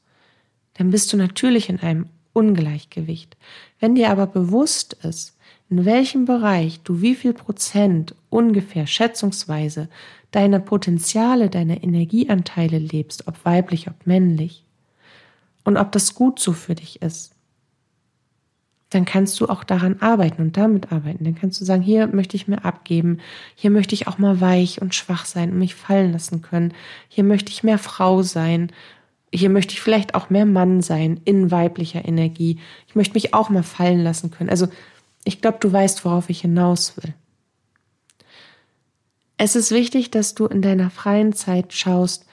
dann 0.75 0.91
bist 0.91 1.11
du 1.11 1.17
natürlich 1.17 1.69
in 1.69 1.79
einem 1.79 2.07
Ungleichgewicht. 2.33 3.38
Wenn 3.79 3.95
dir 3.95 4.09
aber 4.09 4.27
bewusst 4.27 4.93
ist, 5.03 5.38
in 5.69 5.85
welchem 5.85 6.25
Bereich 6.25 6.81
du 6.83 7.01
wie 7.01 7.15
viel 7.15 7.33
Prozent 7.33 8.13
ungefähr 8.29 8.85
schätzungsweise 8.85 9.89
deine 10.31 10.59
Potenziale, 10.59 11.49
deine 11.49 11.81
Energieanteile 11.81 12.77
lebst, 12.77 13.27
ob 13.27 13.43
weiblich, 13.45 13.88
ob 13.88 14.05
männlich, 14.05 14.65
und 15.65 15.77
ob 15.77 15.91
das 15.91 16.13
gut 16.13 16.39
so 16.39 16.53
für 16.53 16.75
dich 16.75 17.01
ist, 17.01 17.33
dann 18.91 19.03
kannst 19.03 19.39
du 19.41 19.47
auch 19.47 19.63
daran 19.63 19.99
arbeiten 19.99 20.41
und 20.41 20.55
damit 20.55 20.91
arbeiten. 20.91 21.25
Dann 21.25 21.35
kannst 21.35 21.59
du 21.59 21.65
sagen, 21.65 21.81
hier 21.81 22.07
möchte 22.07 22.38
ich 22.38 22.47
mir 22.47 22.63
abgeben, 22.63 23.17
hier 23.55 23.71
möchte 23.71 23.95
ich 23.95 24.07
auch 24.07 24.19
mal 24.19 24.39
weich 24.39 24.81
und 24.81 24.95
schwach 24.95 25.25
sein 25.25 25.51
und 25.51 25.59
mich 25.59 25.75
fallen 25.75 26.13
lassen 26.13 26.41
können, 26.41 26.73
hier 27.09 27.25
möchte 27.25 27.51
ich 27.51 27.63
mehr 27.63 27.79
Frau 27.79 28.21
sein 28.21 28.71
hier 29.33 29.49
möchte 29.49 29.73
ich 29.73 29.81
vielleicht 29.81 30.15
auch 30.15 30.29
mehr 30.29 30.45
Mann 30.45 30.81
sein 30.81 31.19
in 31.25 31.51
weiblicher 31.51 32.05
Energie. 32.05 32.59
Ich 32.88 32.95
möchte 32.95 33.15
mich 33.15 33.33
auch 33.33 33.49
mal 33.49 33.63
fallen 33.63 34.03
lassen 34.03 34.31
können. 34.31 34.49
Also 34.49 34.67
ich 35.23 35.41
glaube, 35.41 35.57
du 35.59 35.71
weißt, 35.71 36.05
worauf 36.05 36.29
ich 36.29 36.41
hinaus 36.41 36.95
will. 36.97 37.13
Es 39.38 39.55
ist 39.55 39.71
wichtig, 39.71 40.11
dass 40.11 40.35
du 40.35 40.45
in 40.45 40.61
deiner 40.61 40.89
freien 40.89 41.33
Zeit 41.33 41.73
schaust, 41.73 42.25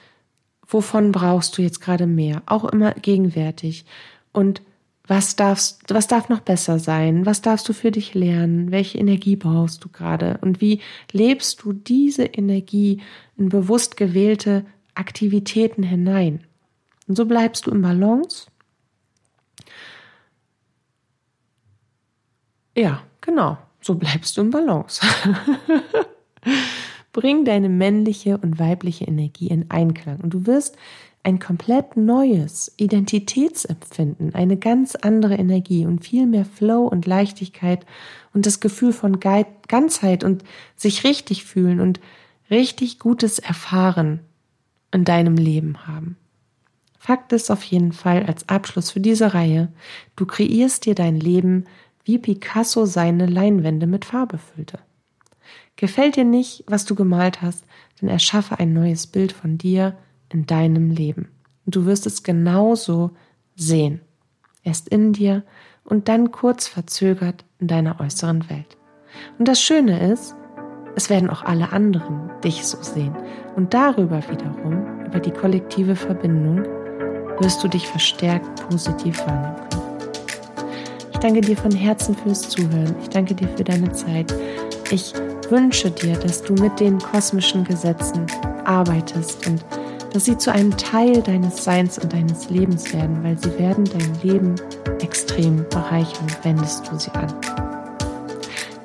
wovon 0.65 1.11
brauchst 1.11 1.57
du 1.57 1.61
jetzt 1.61 1.81
gerade 1.81 2.07
mehr, 2.07 2.41
auch 2.45 2.63
immer 2.63 2.93
gegenwärtig. 2.93 3.85
Und 4.31 4.61
was 5.05 5.35
darfst, 5.35 5.93
was 5.93 6.07
darf 6.07 6.29
noch 6.29 6.39
besser 6.39 6.79
sein? 6.79 7.25
Was 7.25 7.41
darfst 7.41 7.67
du 7.67 7.73
für 7.73 7.91
dich 7.91 8.13
lernen? 8.13 8.71
Welche 8.71 8.97
Energie 8.97 9.35
brauchst 9.35 9.83
du 9.83 9.89
gerade? 9.89 10.39
Und 10.41 10.61
wie 10.61 10.79
lebst 11.11 11.61
du 11.63 11.73
diese 11.73 12.23
Energie 12.23 13.01
in 13.37 13.49
bewusst 13.49 13.97
gewählte 13.97 14.65
Aktivitäten 14.95 15.83
hinein? 15.83 16.45
Und 17.07 17.15
so 17.15 17.25
bleibst 17.25 17.65
du 17.65 17.71
im 17.71 17.81
Balance. 17.81 18.47
Ja, 22.75 23.03
genau, 23.21 23.57
so 23.81 23.95
bleibst 23.95 24.37
du 24.37 24.41
im 24.41 24.51
Balance. 24.51 25.01
Bring 27.13 27.45
deine 27.45 27.69
männliche 27.69 28.37
und 28.37 28.57
weibliche 28.57 29.05
Energie 29.05 29.47
in 29.47 29.69
Einklang 29.69 30.19
und 30.21 30.33
du 30.33 30.47
wirst 30.47 30.75
ein 31.23 31.39
komplett 31.39 31.95
neues 31.95 32.73
Identitätsempfinden, 32.77 34.35
eine 34.35 34.57
ganz 34.57 34.95
andere 34.95 35.35
Energie 35.35 35.85
und 35.85 36.03
viel 36.03 36.25
mehr 36.25 36.43
Flow 36.43 36.85
und 36.85 37.05
Leichtigkeit 37.05 37.85
und 38.33 38.45
das 38.45 38.59
Gefühl 38.59 38.91
von 38.91 39.19
Ganzheit 39.19 40.23
und 40.23 40.43
sich 40.75 41.05
richtig 41.05 41.45
fühlen 41.45 41.79
und 41.79 42.01
richtig 42.49 42.99
gutes 42.99 43.39
Erfahren 43.39 44.19
in 44.91 45.05
deinem 45.05 45.37
Leben 45.37 45.87
haben. 45.87 46.17
Fakt 47.05 47.33
ist 47.33 47.51
auf 47.51 47.63
jeden 47.63 47.91
Fall 47.91 48.23
als 48.27 48.47
Abschluss 48.47 48.91
für 48.91 49.01
diese 49.01 49.33
Reihe, 49.33 49.67
du 50.15 50.25
kreierst 50.25 50.85
dir 50.85 50.95
dein 50.95 51.19
Leben, 51.19 51.65
wie 52.05 52.17
Picasso 52.17 52.85
seine 52.85 53.25
Leinwände 53.25 53.87
mit 53.87 54.05
Farbe 54.05 54.37
füllte. 54.37 54.79
Gefällt 55.75 56.15
dir 56.15 56.23
nicht, 56.23 56.63
was 56.65 56.85
du 56.85 56.95
gemalt 56.95 57.41
hast, 57.41 57.65
dann 57.99 58.07
erschaffe 58.07 58.57
ein 58.57 58.71
neues 58.71 59.05
Bild 59.05 59.33
von 59.33 59.57
dir 59.57 59.97
in 60.29 60.45
deinem 60.45 60.91
Leben. 60.91 61.27
Du 61.65 61.85
wirst 61.85 62.05
es 62.05 62.23
genauso 62.23 63.11
sehen. 63.53 63.99
Erst 64.63 64.87
in 64.87 65.11
dir 65.11 65.43
und 65.83 66.07
dann 66.07 66.31
kurz 66.31 66.67
verzögert 66.69 67.43
in 67.59 67.67
deiner 67.67 67.99
äußeren 67.99 68.49
Welt. 68.49 68.77
Und 69.37 69.49
das 69.49 69.61
Schöne 69.61 70.09
ist, 70.09 70.35
es 70.95 71.09
werden 71.09 71.29
auch 71.29 71.43
alle 71.43 71.73
anderen 71.73 72.31
dich 72.45 72.65
so 72.65 72.81
sehen. 72.81 73.13
Und 73.57 73.73
darüber 73.73 74.21
wiederum, 74.29 75.03
über 75.05 75.19
die 75.19 75.31
kollektive 75.31 75.97
Verbindung, 75.97 76.63
wirst 77.43 77.63
du 77.63 77.67
dich 77.67 77.85
verstärkt 77.85 78.67
positiv 78.69 79.19
wahrnehmen 79.19 79.55
können. 79.69 79.83
Ich 81.11 81.19
danke 81.19 81.41
dir 81.41 81.57
von 81.57 81.71
Herzen 81.71 82.15
fürs 82.15 82.41
Zuhören. 82.49 82.95
Ich 83.01 83.09
danke 83.09 83.35
dir 83.35 83.47
für 83.49 83.63
deine 83.63 83.91
Zeit. 83.91 84.33
Ich 84.91 85.13
wünsche 85.49 85.91
dir, 85.91 86.15
dass 86.17 86.41
du 86.41 86.53
mit 86.53 86.79
den 86.79 86.99
kosmischen 86.99 87.63
Gesetzen 87.65 88.25
arbeitest 88.65 89.45
und 89.47 89.63
dass 90.13 90.25
sie 90.25 90.37
zu 90.37 90.51
einem 90.51 90.75
Teil 90.77 91.21
deines 91.21 91.63
Seins 91.63 91.97
und 91.97 92.13
deines 92.13 92.49
Lebens 92.49 92.93
werden, 92.93 93.23
weil 93.23 93.37
sie 93.37 93.57
werden 93.59 93.83
dein 93.85 94.21
Leben 94.21 94.55
extrem 95.01 95.65
bereichern, 95.69 96.27
wendest 96.43 96.89
du 96.89 96.97
sie 96.97 97.11
an. 97.11 97.33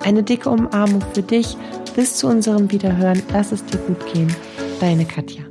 Eine 0.01 0.23
dicke 0.23 0.49
Umarmung 0.49 1.03
für 1.13 1.23
dich. 1.23 1.57
Bis 1.95 2.17
zu 2.17 2.29
unserem 2.29 2.71
Wiederhören. 2.71 3.23
Lass 3.33 3.53
es 3.53 3.65
dir 3.65 3.79
gut 3.79 4.13
gehen. 4.13 4.35
Deine 4.81 5.05
Katja. 5.05 5.43